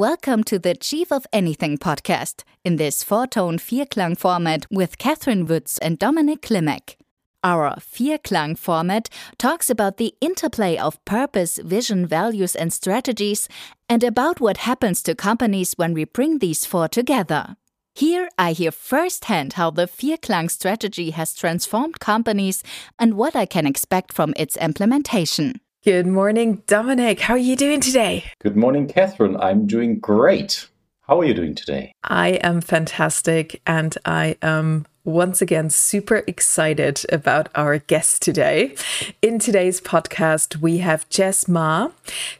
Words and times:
Welcome 0.00 0.44
to 0.44 0.58
the 0.58 0.74
Chief 0.74 1.12
of 1.12 1.26
Anything 1.30 1.76
podcast 1.76 2.44
in 2.64 2.76
this 2.76 3.02
four 3.02 3.26
tone 3.26 3.58
Vierklang 3.58 4.16
format 4.16 4.64
with 4.70 4.96
Catherine 4.96 5.44
Woods 5.44 5.76
and 5.76 5.98
Dominic 5.98 6.40
Klimek. 6.40 6.96
Our 7.44 7.74
Vierklang 7.74 8.56
format 8.56 9.10
talks 9.36 9.68
about 9.68 9.98
the 9.98 10.14
interplay 10.22 10.78
of 10.78 11.04
purpose, 11.04 11.58
vision, 11.58 12.06
values, 12.06 12.56
and 12.56 12.72
strategies, 12.72 13.46
and 13.90 14.02
about 14.02 14.40
what 14.40 14.64
happens 14.68 15.02
to 15.02 15.14
companies 15.14 15.74
when 15.76 15.92
we 15.92 16.04
bring 16.06 16.38
these 16.38 16.64
four 16.64 16.88
together. 16.88 17.56
Here 17.94 18.30
I 18.38 18.52
hear 18.52 18.72
firsthand 18.72 19.52
how 19.52 19.70
the 19.70 19.86
Vierklang 19.86 20.50
strategy 20.50 21.10
has 21.10 21.34
transformed 21.34 22.00
companies 22.00 22.62
and 22.98 23.18
what 23.18 23.36
I 23.36 23.44
can 23.44 23.66
expect 23.66 24.14
from 24.14 24.32
its 24.38 24.56
implementation. 24.56 25.60
Good 25.82 26.06
morning, 26.06 26.62
Dominic. 26.66 27.20
How 27.20 27.32
are 27.32 27.38
you 27.38 27.56
doing 27.56 27.80
today? 27.80 28.24
Good 28.42 28.54
morning, 28.54 28.86
Catherine. 28.86 29.34
I'm 29.38 29.66
doing 29.66 29.98
great. 29.98 30.68
How 31.08 31.18
are 31.18 31.24
you 31.24 31.32
doing 31.32 31.54
today? 31.54 31.94
I 32.04 32.32
am 32.42 32.60
fantastic 32.60 33.62
and 33.66 33.96
I 34.04 34.36
am 34.42 34.84
once 35.04 35.40
again 35.40 35.70
super 35.70 36.22
excited 36.26 37.00
about 37.10 37.48
our 37.54 37.78
guest 37.78 38.20
today. 38.20 38.74
In 39.22 39.38
today's 39.38 39.80
podcast, 39.80 40.58
we 40.58 40.78
have 40.78 41.08
Jess 41.08 41.48
Maher. 41.48 41.92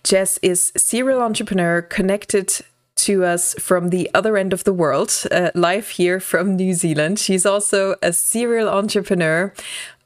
Jess 0.05 0.39
is 0.43 0.71
serial 0.77 1.23
entrepreneur 1.23 1.81
connected 1.81 2.61
to 3.05 3.25
us 3.25 3.55
from 3.55 3.91
the 3.91 4.11
other 4.15 4.37
end 4.37 4.53
of 4.53 4.65
the 4.65 4.73
world, 4.73 5.13
uh, 5.31 5.51
live 5.55 5.91
here 5.91 6.21
from 6.21 6.57
New 6.57 6.75
Zealand. 6.75 7.19
She's 7.19 7.47
also 7.47 7.97
a 8.03 8.13
serial 8.13 8.69
entrepreneur. 8.69 9.53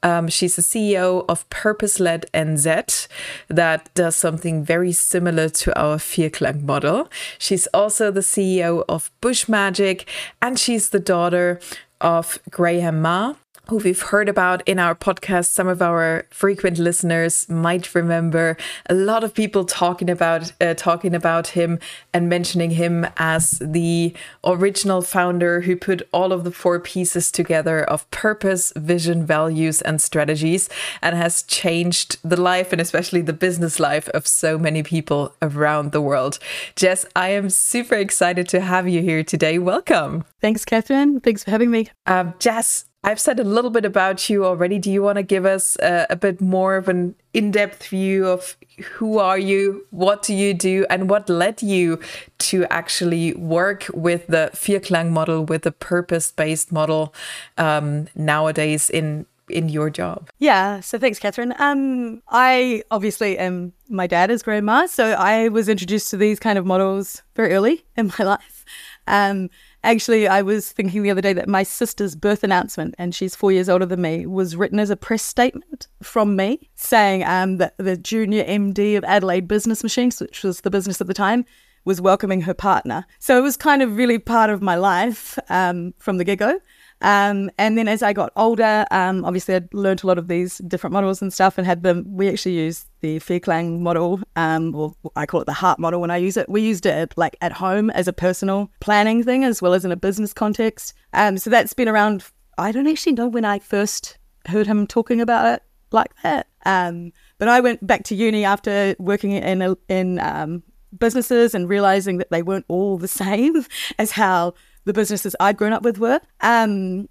Um, 0.03 0.27
she's 0.27 0.55
the 0.55 0.61
CEO 0.61 1.25
of 1.27 1.49
Purpose 1.49 1.99
Led 1.99 2.25
NZ 2.33 3.07
that 3.47 3.93
does 3.95 4.15
something 4.15 4.63
very 4.63 4.91
similar 4.91 5.49
to 5.49 5.79
our 5.79 5.97
Vierklang 5.97 6.61
model. 6.63 7.09
She's 7.39 7.67
also 7.73 8.11
the 8.11 8.19
CEO 8.21 8.85
of 8.87 9.09
Bush 9.19 9.47
Magic 9.47 10.07
and 10.41 10.59
she's 10.59 10.89
the 10.89 10.99
daughter 10.99 11.59
of 12.01 12.37
Grahame 12.51 13.01
Maher, 13.01 13.35
who 13.67 13.77
we've 13.77 14.01
heard 14.01 14.29
about 14.29 14.61
in 14.67 14.79
our 14.79 14.95
podcast. 14.95 15.47
Some 15.47 15.67
of 15.67 15.81
our 15.81 16.25
frequent 16.29 16.77
listeners 16.77 17.47
might 17.49 17.93
remember 17.95 18.57
a 18.89 18.93
lot 18.93 19.23
of 19.23 19.33
people 19.33 19.65
talking 19.65 20.09
about 20.09 20.51
uh, 20.61 20.73
talking 20.73 21.15
about 21.15 21.47
him 21.47 21.79
and 22.13 22.29
mentioning 22.29 22.71
him 22.71 23.07
as 23.17 23.59
the 23.59 24.13
original 24.43 25.01
founder 25.01 25.61
who 25.61 25.75
put 25.75 26.01
all 26.11 26.31
of 26.31 26.43
the 26.43 26.51
four 26.51 26.79
pieces 26.79 27.31
together 27.31 27.83
of 27.83 28.09
purpose, 28.11 28.71
vision, 28.75 29.25
values, 29.25 29.81
and 29.81 30.01
strategies, 30.01 30.69
and 31.01 31.15
has 31.15 31.43
changed 31.43 32.17
the 32.23 32.39
life 32.39 32.71
and 32.71 32.81
especially 32.81 33.21
the 33.21 33.33
business 33.33 33.79
life 33.79 34.09
of 34.09 34.27
so 34.27 34.57
many 34.57 34.83
people 34.83 35.33
around 35.41 35.91
the 35.91 36.01
world. 36.01 36.39
Jess, 36.75 37.05
I 37.15 37.29
am 37.29 37.49
super 37.49 37.95
excited 37.95 38.47
to 38.49 38.61
have 38.61 38.87
you 38.87 39.01
here 39.01 39.23
today. 39.23 39.59
Welcome. 39.59 40.25
Thanks, 40.41 40.65
Catherine. 40.65 41.19
Thanks 41.19 41.43
for 41.43 41.51
having 41.51 41.71
me. 41.71 41.89
Um, 42.05 42.33
Jess, 42.39 42.85
I've 43.05 43.19
said 43.19 43.39
a 43.39 43.43
little 43.43 43.69
bit 43.69 43.85
about 43.85 44.31
you 44.31 44.43
already. 44.45 44.79
Do 44.79 44.91
you 44.91 45.03
want 45.03 45.17
to 45.17 45.23
give 45.23 45.45
us 45.45 45.77
a, 45.79 46.17
bit 46.19 46.41
more 46.41 46.75
of 46.75 46.89
an 46.89 47.13
in-depth 47.35 47.85
view 47.87 48.27
of 48.27 48.57
who 48.93 49.19
are 49.19 49.37
you, 49.37 49.85
what 49.91 50.23
do 50.23 50.33
you 50.33 50.55
do, 50.55 50.87
and 50.89 51.07
what 51.07 51.29
led 51.29 51.61
you 51.61 51.99
to 52.39 52.65
actually 52.71 53.35
work 53.35 53.85
with 53.93 54.25
the 54.25 54.49
Vierklang 54.53 55.11
model, 55.11 55.45
with 55.45 55.61
the 55.61 55.71
purpose-based 55.71 56.71
model 56.71 57.13
um, 57.59 58.07
nowadays 58.15 58.89
in 58.89 59.27
in 59.49 59.69
your 59.69 59.91
job? 59.91 60.27
Yeah, 60.39 60.79
so 60.79 60.97
thanks, 60.97 61.19
Catherine. 61.19 61.53
Um, 61.59 62.23
I 62.29 62.81
obviously 62.89 63.37
am. 63.37 63.73
My 63.87 64.07
dad 64.07 64.31
is 64.31 64.41
Grahame 64.41 64.63
Maher, 64.63 64.87
so 64.87 65.11
I 65.11 65.49
was 65.49 65.69
introduced 65.69 66.09
to 66.09 66.17
these 66.17 66.39
kind 66.39 66.57
of 66.57 66.65
models 66.65 67.21
very 67.35 67.53
early 67.53 67.85
in 67.95 68.11
my 68.17 68.25
life. 68.25 68.65
Um, 69.05 69.51
Actually, 69.85 70.27
I 70.27 70.41
was 70.41 70.71
thinking 70.71 71.03
the 71.03 71.11
other 71.11 71.21
day 71.21 71.33
that 71.33 71.47
my 71.47 71.61
sister's 71.61 72.15
birth 72.15 72.43
announcement, 72.43 72.95
and 72.97 73.13
she's 73.13 73.35
four 73.35 73.51
years 73.51 73.69
older 73.69 73.85
than 73.85 74.01
me, 74.01 74.25
was 74.25 74.55
written 74.55 74.79
as 74.79 74.89
a 74.89 74.95
press 74.95 75.21
statement 75.21 75.87
from 76.01 76.35
me 76.35 76.71
saying 76.73 77.23
um, 77.23 77.57
that 77.57 77.75
the 77.77 77.95
junior 77.95 78.43
MD 78.45 78.97
of 78.97 79.03
Adelaide 79.03 79.47
Business 79.47 79.83
Machines, 79.83 80.19
which 80.19 80.41
was 80.41 80.61
the 80.61 80.71
business 80.71 81.01
at 81.01 81.05
the 81.05 81.13
time, 81.13 81.45
was 81.85 82.01
welcoming 82.01 82.41
her 82.41 82.53
partner. 82.55 83.05
So 83.19 83.37
it 83.37 83.41
was 83.41 83.55
kind 83.55 83.83
of 83.83 83.95
really 83.95 84.17
part 84.17 84.49
of 84.49 84.59
my 84.59 84.73
life 84.73 85.37
um, 85.49 85.93
from 85.99 86.17
the 86.17 86.23
get 86.23 86.39
go. 86.39 86.59
Um, 87.01 87.51
and 87.57 87.77
then 87.77 87.87
as 87.87 88.01
I 88.01 88.13
got 88.13 88.31
older, 88.35 88.85
um, 88.91 89.25
obviously 89.25 89.55
I'd 89.55 89.73
learned 89.73 90.03
a 90.03 90.07
lot 90.07 90.17
of 90.17 90.27
these 90.27 90.59
different 90.59 90.93
models 90.93 91.21
and 91.21 91.31
stuff 91.31 91.57
and 91.57 91.67
had 91.67 91.83
them. 91.83 92.05
We 92.07 92.29
actually 92.29 92.55
used 92.55 92.87
the 93.01 93.19
Vierklang 93.19 93.79
model, 93.79 94.21
um, 94.35 94.73
or 94.73 94.95
I 95.15 95.25
call 95.25 95.41
it 95.41 95.45
the 95.45 95.53
heart 95.53 95.79
model 95.79 96.01
when 96.01 96.11
I 96.11 96.17
use 96.17 96.37
it. 96.37 96.49
We 96.49 96.61
used 96.61 96.85
it 96.85 97.13
like 97.17 97.37
at 97.41 97.51
home 97.51 97.89
as 97.91 98.07
a 98.07 98.13
personal 98.13 98.71
planning 98.79 99.23
thing 99.23 99.43
as 99.43 99.61
well 99.61 99.73
as 99.73 99.85
in 99.85 99.91
a 99.91 99.97
business 99.97 100.33
context. 100.33 100.93
Um, 101.13 101.37
so 101.37 101.49
that's 101.49 101.73
been 101.73 101.89
around. 101.89 102.23
I 102.57 102.71
don't 102.71 102.87
actually 102.87 103.13
know 103.13 103.27
when 103.27 103.45
I 103.45 103.59
first 103.59 104.17
heard 104.47 104.67
him 104.67 104.87
talking 104.87 105.21
about 105.21 105.53
it 105.53 105.63
like 105.91 106.11
that. 106.23 106.47
Um, 106.65 107.11
but 107.37 107.47
I 107.47 107.59
went 107.59 107.85
back 107.85 108.03
to 108.05 108.15
uni 108.15 108.45
after 108.45 108.95
working 108.99 109.31
in 109.31 109.75
in 109.89 110.19
um, 110.19 110.63
businesses 110.97 111.53
and 111.53 111.69
realizing 111.69 112.17
that 112.17 112.31
they 112.31 112.41
weren't 112.41 112.65
all 112.67 112.97
the 112.97 113.07
same 113.23 113.65
as 113.99 114.11
how 114.11 114.53
the 114.85 114.93
businesses 114.93 115.35
I'd 115.39 115.57
grown 115.57 115.73
up 115.73 115.83
with 115.83 115.97
were. 115.99 116.19
Um, 116.41 117.09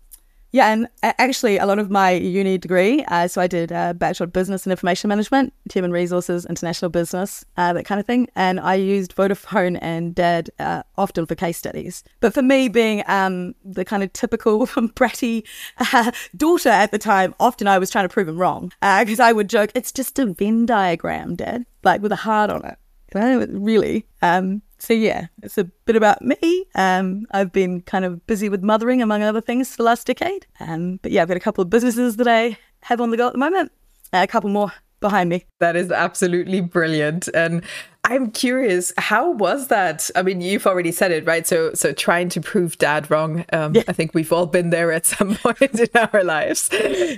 yeah, 0.55 0.73
and 0.73 0.87
actually, 1.03 1.59
a 1.59 1.67
lot 1.67 1.81
of 1.81 1.91
my 1.91 2.13
uni 2.13 2.59
degree, 2.59 3.05
uh, 3.09 3.27
so 3.27 3.41
I 3.41 3.49
did 3.49 3.73
a 3.73 3.93
Bachelor 3.93 4.27
of 4.27 4.33
Business 4.33 4.65
and 4.65 4.71
Information 4.71 5.09
Management, 5.09 5.53
Human 5.73 5.91
Resources, 5.91 6.47
International 6.47 6.89
Business, 6.91 7.45
uh, 7.57 7.73
that 7.73 7.87
kind 7.87 7.99
of 7.99 8.07
thing. 8.07 8.29
And 8.37 8.61
I 8.61 8.77
used 8.77 9.17
Vodafone 9.17 9.81
and 9.83 10.15
Dad 10.15 10.51
uh, 10.61 10.85
often 10.97 11.27
for 11.27 11.35
case 11.35 11.59
studies. 11.59 12.05
But 12.21 12.35
for 12.35 12.43
me, 12.43 12.69
being 12.69 13.03
um, 13.09 13.57
the 13.65 13.85
kind 13.85 14.05
of 14.05 14.13
typical 14.13 14.65
bratty 14.69 15.45
uh, 15.93 16.13
daughter 16.37 16.69
at 16.69 16.93
the 16.93 16.99
time, 16.99 17.35
often 17.41 17.67
I 17.67 17.81
was 17.81 17.91
trying 17.91 18.05
to 18.05 18.13
prove 18.13 18.29
him 18.29 18.39
wrong 18.39 18.71
because 18.81 19.19
uh, 19.19 19.25
I 19.25 19.33
would 19.33 19.49
joke, 19.51 19.73
it's 19.75 19.91
just 19.91 20.21
a 20.21 20.27
Venn 20.27 20.67
diagram, 20.67 21.35
Dad, 21.35 21.67
like 21.83 22.01
with 22.01 22.13
a 22.13 22.17
heart 22.17 22.51
on 22.51 22.65
it. 22.65 22.79
Really. 23.13 24.07
Um, 24.23 24.63
so 24.85 24.93
yeah, 24.93 25.29
it's 25.43 25.57
a 25.57 25.65
bit 25.65 25.97
about 25.97 26.21
me. 26.21 26.67
Um, 26.75 27.27
I've 27.31 27.53
been 27.53 27.81
kind 27.81 28.05
of 28.05 28.27
busy 28.27 28.49
with 28.49 28.63
mothering, 28.63 29.01
among 29.01 29.23
other 29.23 29.41
things, 29.41 29.71
for 29.71 29.79
the 29.79 29.83
last 29.85 30.07
decade. 30.07 30.47
Um, 30.61 30.99
but 31.03 31.11
yeah, 31.11 31.23
I've 31.23 31.29
got 31.29 31.39
a 31.39 31.41
couple 31.41 31.63
of 31.63 31.71
businesses 31.71 32.17
that 32.17 32.29
I 32.29 32.59
have 32.83 33.01
on 33.01 33.11
the 33.11 33.17
go 33.17 33.27
at 33.27 33.33
the 33.33 33.39
moment. 33.39 33.73
Uh, 34.13 34.23
a 34.23 34.27
couple 34.27 34.51
more 34.51 34.73
behind 35.01 35.31
me. 35.31 35.45
That 35.61 35.77
is 35.77 35.91
absolutely 35.91 36.61
brilliant. 36.61 37.29
And 37.35 37.63
I'm 38.07 38.33
curious, 38.33 38.93
how 38.99 39.31
was 39.31 39.69
that? 39.69 40.11
I 40.15 40.23
mean, 40.23 40.43
you've 40.43 40.67
already 40.67 40.93
said 40.93 41.11
it, 41.11 41.25
right? 41.27 41.47
So, 41.47 41.73
so 41.73 41.93
trying 41.93 42.29
to 42.31 42.41
prove 42.41 42.77
dad 42.77 43.11
wrong. 43.11 43.47
Um, 43.51 43.75
yeah. 43.75 43.83
I 43.89 43.95
think 43.95 44.13
we've 44.13 44.31
all 44.31 44.45
been 44.45 44.69
there 44.69 44.93
at 44.93 45.07
some 45.07 45.37
point 45.43 45.81
in 45.81 45.89
our 45.95 46.23
lives. 46.23 46.69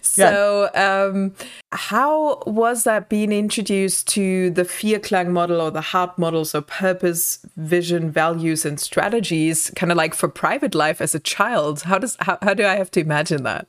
So, 0.03 0.71
yeah. 0.73 1.05
um, 1.05 1.35
how 1.73 2.41
was 2.47 2.85
that 2.85 3.09
being 3.09 3.33
introduced 3.33 4.07
to 4.09 4.51
the 4.51 4.63
Vierklang 4.63 5.31
model 5.31 5.61
or 5.61 5.73
the 5.73 5.81
heart 5.81 6.17
model? 6.19 6.45
So, 6.45 6.61
purpose, 6.61 7.45
vision, 7.57 8.13
values, 8.13 8.65
and 8.65 8.79
strategies, 8.79 9.73
kind 9.75 9.91
of 9.91 9.99
like 9.99 10.15
for 10.15 10.29
private 10.29 10.75
life 10.75 11.01
as 11.01 11.17
a 11.17 11.21
child. 11.21 11.83
How 11.83 11.99
does 11.99 12.17
how, 12.21 12.39
how 12.43 12.55
do 12.55 12.65
I 12.65 12.77
have 12.77 12.93
to 12.93 13.01
imagine 13.01 13.43
that? 13.43 13.67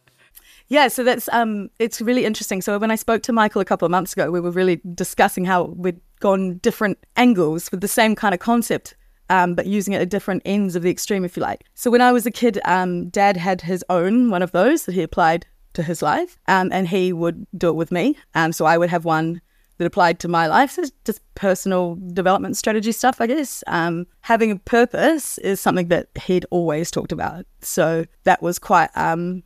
Yeah, 0.70 0.90
so 0.90 1.04
that's 1.04 1.30
um, 1.30 1.70
it's 1.80 2.02
really 2.02 2.26
interesting. 2.26 2.62
So 2.62 2.78
when 2.78 2.92
I 2.92 2.96
spoke 2.96 3.24
to 3.24 3.34
Michael 3.34 3.62
a 3.62 3.66
couple 3.66 3.86
of 3.86 3.92
months 3.92 4.14
ago, 4.14 4.30
we 4.32 4.40
were 4.40 4.52
really 4.52 4.82
discussing 4.94 5.46
how 5.46 5.64
we'd 5.64 6.00
gone 6.20 6.58
different 6.58 6.98
angles 7.16 7.72
with 7.72 7.82
the 7.82 7.88
same 7.88 8.16
kind 8.16 8.34
of 8.34 8.40
concept, 8.40 8.96
um, 9.30 9.56
but 9.56 9.66
using 9.66 9.94
it 9.94 10.02
at 10.02 10.10
different 10.10 10.42
ends 10.46 10.76
of 10.76 10.84
the 10.84 10.90
extreme, 10.90 11.24
if 11.24 11.38
you 11.38 11.42
like. 11.42 11.64
So 11.74 11.90
when 11.90 12.02
I 12.02 12.12
was 12.12 12.26
a 12.26 12.32
kid, 12.32 12.60
um, 12.66 13.10
Dad 13.10 13.38
had 13.38 13.62
his 13.62 13.84
own 13.90 14.30
one 14.30 14.42
of 14.42 14.52
those 14.52 14.86
that 14.86 14.96
he 14.96 15.04
applied 15.04 15.46
to 15.74 15.84
his 15.84 16.02
life, 16.02 16.38
um, 16.48 16.70
and 16.74 16.88
he 16.88 17.14
would 17.14 17.48
do 17.58 17.70
it 17.70 17.76
with 17.76 17.92
me. 17.92 18.18
Um, 18.36 18.52
so 18.52 18.66
I 18.66 18.78
would 18.78 18.90
have 18.90 19.06
one 19.06 19.42
that 19.78 19.86
applied 19.86 20.20
to 20.20 20.28
my 20.28 20.48
life. 20.48 20.72
So 20.72 20.84
just 21.06 21.22
personal 21.36 21.98
development 22.14 22.58
strategy 22.58 22.92
stuff, 22.92 23.22
I 23.22 23.28
guess. 23.28 23.64
Um, 23.68 24.08
having 24.22 24.52
a 24.52 24.56
purpose 24.58 25.38
is 25.38 25.62
something 25.62 25.88
that 25.90 26.10
he'd 26.26 26.46
always 26.50 26.92
talked 26.92 27.12
about. 27.12 27.46
So 27.62 28.06
that 28.24 28.42
was 28.42 28.60
quite 28.60 28.90
um, 28.96 29.44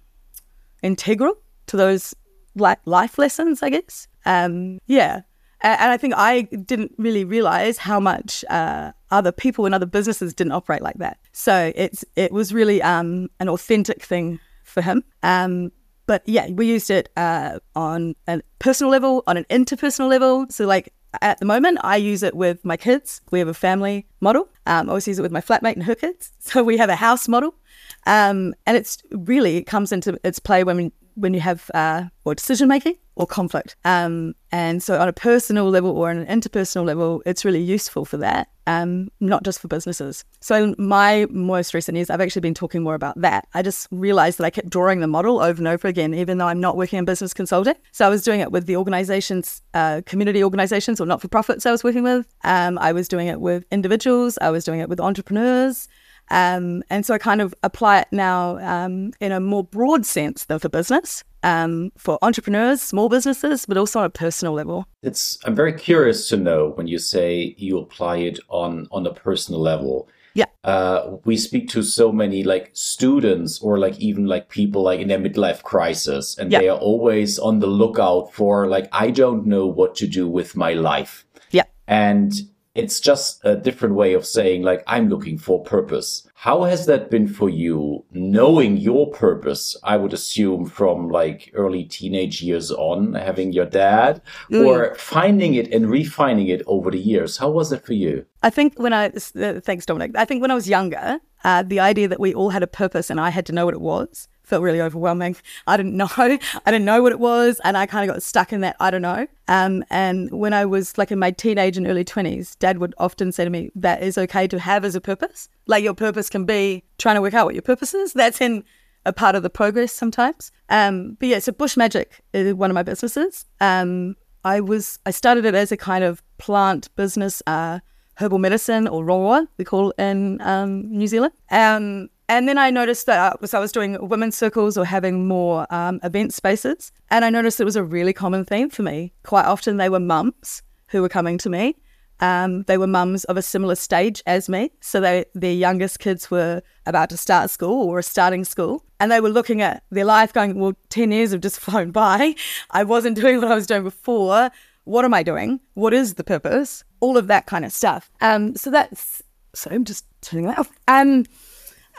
integral 0.81 1.35
to 1.67 1.77
those 1.77 2.13
life 2.55 3.17
lessons, 3.17 3.63
I 3.63 3.69
guess. 3.69 4.07
Um, 4.25 4.79
yeah. 4.87 5.21
And 5.63 5.91
I 5.91 5.97
think 5.97 6.15
I 6.17 6.41
didn't 6.41 6.93
really 6.97 7.23
realize 7.23 7.77
how 7.77 7.99
much 7.99 8.43
uh, 8.49 8.93
other 9.11 9.31
people 9.31 9.67
and 9.67 9.75
other 9.75 9.85
businesses 9.85 10.33
didn't 10.33 10.53
operate 10.53 10.81
like 10.81 10.97
that. 10.97 11.19
So 11.33 11.71
it's 11.75 12.03
it 12.15 12.31
was 12.31 12.51
really 12.51 12.81
um, 12.81 13.29
an 13.39 13.47
authentic 13.47 14.01
thing 14.01 14.39
for 14.63 14.81
him. 14.81 15.03
Um, 15.21 15.71
but 16.07 16.23
yeah, 16.25 16.49
we 16.49 16.67
used 16.67 16.89
it 16.89 17.09
uh, 17.15 17.59
on 17.75 18.15
a 18.27 18.41
personal 18.57 18.89
level, 18.89 19.23
on 19.27 19.37
an 19.37 19.45
interpersonal 19.51 20.09
level. 20.09 20.47
So 20.49 20.65
like 20.65 20.93
at 21.21 21.39
the 21.39 21.45
moment, 21.45 21.77
I 21.83 21.97
use 21.97 22.23
it 22.23 22.35
with 22.35 22.63
my 22.65 22.77
kids. 22.77 23.21
We 23.31 23.39
have 23.39 23.47
a 23.47 23.53
family 23.53 24.07
model. 24.19 24.49
Um, 24.65 24.89
I 24.89 24.91
always 24.91 25.07
use 25.07 25.19
it 25.19 25.21
with 25.21 25.31
my 25.31 25.41
flatmate 25.41 25.73
and 25.73 25.83
her 25.83 25.95
kids. 25.95 26.31
So 26.39 26.63
we 26.63 26.77
have 26.77 26.89
a 26.89 26.95
house 26.95 27.27
model. 27.27 27.55
Um, 28.05 28.53
and 28.65 28.77
it's 28.77 28.97
really 29.11 29.57
it 29.57 29.63
comes 29.63 29.91
into 29.91 30.19
its 30.23 30.39
play 30.39 30.63
when 30.63 30.91
when 31.15 31.33
you 31.33 31.41
have 31.41 31.69
uh, 31.73 32.05
or 32.25 32.33
decision 32.35 32.67
making 32.67 32.95
or 33.15 33.27
conflict. 33.27 33.75
Um, 33.83 34.33
and 34.51 34.81
so 34.81 34.99
on 34.99 35.07
a 35.07 35.13
personal 35.13 35.69
level 35.69 35.91
or 35.91 36.09
an 36.09 36.25
interpersonal 36.25 36.85
level, 36.85 37.21
it's 37.25 37.43
really 37.43 37.61
useful 37.61 38.05
for 38.05 38.17
that, 38.17 38.47
um, 38.65 39.09
not 39.19 39.43
just 39.43 39.59
for 39.59 39.67
businesses. 39.67 40.23
So 40.39 40.55
in 40.55 40.75
my 40.77 41.27
most 41.29 41.73
recent 41.73 41.97
years, 41.97 42.09
I've 42.09 42.21
actually 42.21 42.41
been 42.41 42.53
talking 42.53 42.81
more 42.81 42.95
about 42.95 43.19
that. 43.19 43.47
I 43.53 43.61
just 43.61 43.89
realized 43.91 44.37
that 44.39 44.45
I 44.45 44.49
kept 44.49 44.69
drawing 44.69 45.01
the 45.01 45.07
model 45.07 45.41
over 45.41 45.59
and 45.59 45.67
over 45.67 45.87
again, 45.87 46.13
even 46.13 46.37
though 46.37 46.47
I'm 46.47 46.61
not 46.61 46.77
working 46.77 46.97
in 46.97 47.05
business 47.05 47.33
consulting. 47.33 47.75
So 47.91 48.05
I 48.05 48.09
was 48.09 48.23
doing 48.23 48.39
it 48.39 48.51
with 48.51 48.65
the 48.65 48.77
organizations, 48.77 49.61
uh, 49.73 50.01
community 50.05 50.43
organizations 50.43 51.01
or 51.01 51.05
not-for-profits 51.05 51.65
I 51.65 51.71
was 51.71 51.83
working 51.83 52.03
with. 52.03 52.25
Um, 52.45 52.77
I 52.79 52.93
was 52.93 53.09
doing 53.09 53.27
it 53.27 53.41
with 53.41 53.65
individuals. 53.71 54.37
I 54.41 54.49
was 54.49 54.63
doing 54.63 54.79
it 54.79 54.87
with 54.87 55.01
entrepreneurs. 55.01 55.89
Um, 56.31 56.81
and 56.89 57.05
so 57.05 57.13
I 57.13 57.17
kind 57.17 57.41
of 57.41 57.53
apply 57.61 57.99
it 57.99 58.07
now 58.11 58.57
um, 58.59 59.11
in 59.19 59.31
a 59.31 59.39
more 59.39 59.63
broad 59.63 60.05
sense 60.05 60.45
than 60.45 60.59
for 60.59 60.69
business, 60.69 61.23
um, 61.43 61.91
for 61.97 62.17
entrepreneurs, 62.21 62.81
small 62.81 63.09
businesses, 63.09 63.65
but 63.65 63.77
also 63.77 63.99
on 63.99 64.05
a 64.05 64.09
personal 64.09 64.53
level. 64.53 64.87
It's 65.03 65.37
I'm 65.45 65.55
very 65.55 65.73
curious 65.73 66.29
to 66.29 66.37
know 66.37 66.69
when 66.75 66.87
you 66.87 66.99
say 66.99 67.53
you 67.57 67.77
apply 67.77 68.17
it 68.17 68.39
on 68.47 68.87
on 68.91 69.05
a 69.05 69.13
personal 69.13 69.61
level. 69.61 70.07
Yeah. 70.33 70.45
Uh, 70.63 71.17
we 71.25 71.35
speak 71.35 71.67
to 71.69 71.83
so 71.83 72.11
many 72.13 72.43
like 72.43 72.69
students 72.73 73.59
or 73.61 73.77
like 73.77 73.99
even 73.99 74.25
like 74.27 74.47
people 74.47 74.81
like 74.83 75.01
in 75.01 75.09
their 75.09 75.19
midlife 75.19 75.61
crisis, 75.63 76.37
and 76.37 76.49
Yeah. 76.51 76.59
they 76.59 76.69
are 76.69 76.77
always 76.79 77.37
on 77.39 77.59
the 77.59 77.67
lookout 77.67 78.33
for 78.33 78.67
like 78.67 78.87
I 78.93 79.11
don't 79.11 79.45
know 79.45 79.65
what 79.67 79.95
to 79.95 80.07
do 80.07 80.29
with 80.29 80.55
my 80.55 80.71
life. 80.73 81.25
Yeah. 81.51 81.63
And 81.87 82.31
it's 82.73 82.99
just 82.99 83.41
a 83.43 83.55
different 83.55 83.95
way 83.95 84.13
of 84.13 84.25
saying 84.25 84.61
like 84.63 84.83
i'm 84.87 85.09
looking 85.09 85.37
for 85.37 85.63
purpose. 85.63 86.27
How 86.33 86.63
has 86.63 86.87
that 86.87 87.11
been 87.11 87.27
for 87.27 87.49
you 87.49 88.03
knowing 88.11 88.77
your 88.77 89.11
purpose 89.11 89.77
i 89.83 89.95
would 89.97 90.13
assume 90.13 90.65
from 90.65 91.09
like 91.09 91.51
early 91.53 91.83
teenage 91.83 92.41
years 92.41 92.71
on 92.71 93.13
having 93.13 93.51
your 93.51 93.65
dad 93.65 94.21
or 94.51 94.95
finding 94.95 95.53
it 95.53 95.71
and 95.71 95.89
refining 95.89 96.47
it 96.47 96.61
over 96.65 96.89
the 96.91 96.99
years? 96.99 97.37
How 97.37 97.49
was 97.51 97.71
it 97.71 97.85
for 97.85 97.93
you? 97.93 98.25
I 98.41 98.49
think 98.49 98.79
when 98.79 98.93
I, 98.93 99.07
uh, 99.07 99.59
thanks, 99.59 99.85
Dominic. 99.85 100.11
I 100.15 100.25
think 100.25 100.41
when 100.41 100.49
I 100.49 100.55
was 100.55 100.67
younger, 100.67 101.19
uh, 101.43 101.63
the 101.63 101.79
idea 101.79 102.07
that 102.07 102.19
we 102.19 102.33
all 102.33 102.49
had 102.49 102.63
a 102.63 102.67
purpose 102.67 103.09
and 103.09 103.19
I 103.19 103.29
had 103.29 103.45
to 103.47 103.53
know 103.53 103.65
what 103.65 103.75
it 103.75 103.81
was 103.81 104.27
felt 104.51 104.63
really 104.63 104.81
overwhelming. 104.81 105.37
I 105.65 105.77
didn't 105.77 105.95
know. 105.95 106.09
I 106.17 106.37
didn't 106.65 106.83
know 106.83 107.01
what 107.01 107.13
it 107.13 107.21
was. 107.21 107.61
And 107.63 107.77
I 107.77 107.85
kind 107.85 108.07
of 108.07 108.13
got 108.13 108.21
stuck 108.21 108.51
in 108.51 108.59
that, 108.61 108.75
I 108.81 108.91
don't 108.91 109.01
know. 109.01 109.25
Um, 109.47 109.83
and 109.89 110.29
when 110.29 110.53
I 110.53 110.65
was 110.65 110.97
like 110.97 111.09
in 111.09 111.19
my 111.19 111.31
teenage 111.31 111.77
and 111.77 111.87
early 111.87 112.03
20s, 112.03 112.59
dad 112.59 112.79
would 112.79 112.93
often 112.97 113.31
say 113.31 113.45
to 113.45 113.49
me, 113.49 113.71
that 113.75 114.03
is 114.03 114.17
okay 114.17 114.47
to 114.49 114.59
have 114.59 114.83
as 114.83 114.93
a 114.93 114.99
purpose. 114.99 115.47
Like 115.67 115.85
your 115.85 115.93
purpose 115.93 116.29
can 116.29 116.43
be 116.43 116.83
trying 116.97 117.15
to 117.15 117.21
work 117.21 117.33
out 117.33 117.45
what 117.45 117.55
your 117.55 117.61
purpose 117.61 117.93
is. 117.93 118.11
That's 118.11 118.41
in 118.41 118.65
a 119.05 119.13
part 119.13 119.35
of 119.35 119.43
the 119.43 119.49
progress 119.49 119.93
sometimes. 119.93 120.51
Um, 120.67 121.15
but 121.17 121.29
yeah, 121.29 121.39
so 121.39 121.53
Bush 121.53 121.77
Magic 121.77 122.19
is 122.33 122.53
one 122.53 122.69
of 122.69 122.75
my 122.75 122.83
businesses. 122.83 123.45
Um, 123.61 124.17
I 124.43 124.59
was 124.59 124.99
I 125.05 125.11
started 125.11 125.45
it 125.45 125.55
as 125.55 125.71
a 125.71 125.77
kind 125.77 126.03
of 126.03 126.21
plant 126.39 126.93
business, 126.97 127.41
uh, 127.47 127.79
herbal 128.15 128.39
medicine 128.39 128.87
or 128.87 129.03
rongoa 129.03 129.47
we 129.57 129.63
call 129.65 129.91
it 129.91 129.95
in 129.97 130.41
um, 130.41 130.91
New 130.91 131.07
Zealand. 131.07 131.33
Um, 131.49 132.09
and 132.31 132.47
then 132.47 132.57
I 132.57 132.69
noticed 132.69 133.07
that 133.07 133.33
I 133.33 133.35
was, 133.41 133.53
I 133.53 133.59
was 133.59 133.73
doing 133.73 134.07
women's 134.07 134.37
circles 134.37 134.77
or 134.77 134.85
having 134.85 135.27
more 135.27 135.67
um, 135.69 135.99
event 136.01 136.33
spaces, 136.33 136.93
and 137.09 137.25
I 137.25 137.29
noticed 137.29 137.59
it 137.59 137.65
was 137.65 137.75
a 137.75 137.83
really 137.83 138.13
common 138.13 138.45
theme 138.45 138.69
for 138.69 138.83
me. 138.83 139.11
Quite 139.23 139.43
often 139.43 139.75
they 139.75 139.89
were 139.89 139.99
mums 139.99 140.63
who 140.91 141.01
were 141.01 141.09
coming 141.09 141.37
to 141.39 141.49
me. 141.49 141.75
Um, 142.21 142.63
they 142.63 142.77
were 142.77 142.87
mums 142.87 143.25
of 143.25 143.35
a 143.35 143.41
similar 143.41 143.75
stage 143.75 144.23
as 144.25 144.47
me. 144.47 144.71
So 144.79 145.01
they, 145.01 145.25
their 145.33 145.51
youngest 145.51 145.99
kids 145.99 146.31
were 146.31 146.61
about 146.85 147.09
to 147.09 147.17
start 147.17 147.49
school 147.49 147.89
or 147.89 148.01
starting 148.01 148.45
school. 148.45 148.85
And 149.01 149.11
they 149.11 149.19
were 149.19 149.29
looking 149.29 149.61
at 149.61 149.83
their 149.91 150.05
life 150.05 150.31
going, 150.31 150.57
well, 150.57 150.73
10 150.87 151.11
years 151.11 151.31
have 151.31 151.41
just 151.41 151.59
flown 151.65 151.91
by. 151.91 152.35
I 152.69 152.85
wasn't 152.85 153.17
doing 153.17 153.41
what 153.41 153.51
I 153.51 153.55
was 153.55 153.67
doing 153.67 153.83
before. 153.83 154.51
What 154.85 155.03
am 155.03 155.13
I 155.13 155.21
doing? 155.21 155.59
What 155.73 155.93
is 155.93 156.13
the 156.13 156.23
purpose? 156.23 156.85
All 157.01 157.17
of 157.17 157.27
that 157.27 157.45
kind 157.45 157.65
of 157.65 157.73
stuff. 157.73 158.09
Um, 158.21 158.55
so 158.55 158.71
that's, 158.71 159.21
so 159.53 159.69
I'm 159.69 159.83
just 159.83 160.05
turning 160.21 160.45
that 160.45 160.59
off. 160.59 160.71
Um, 160.87 161.25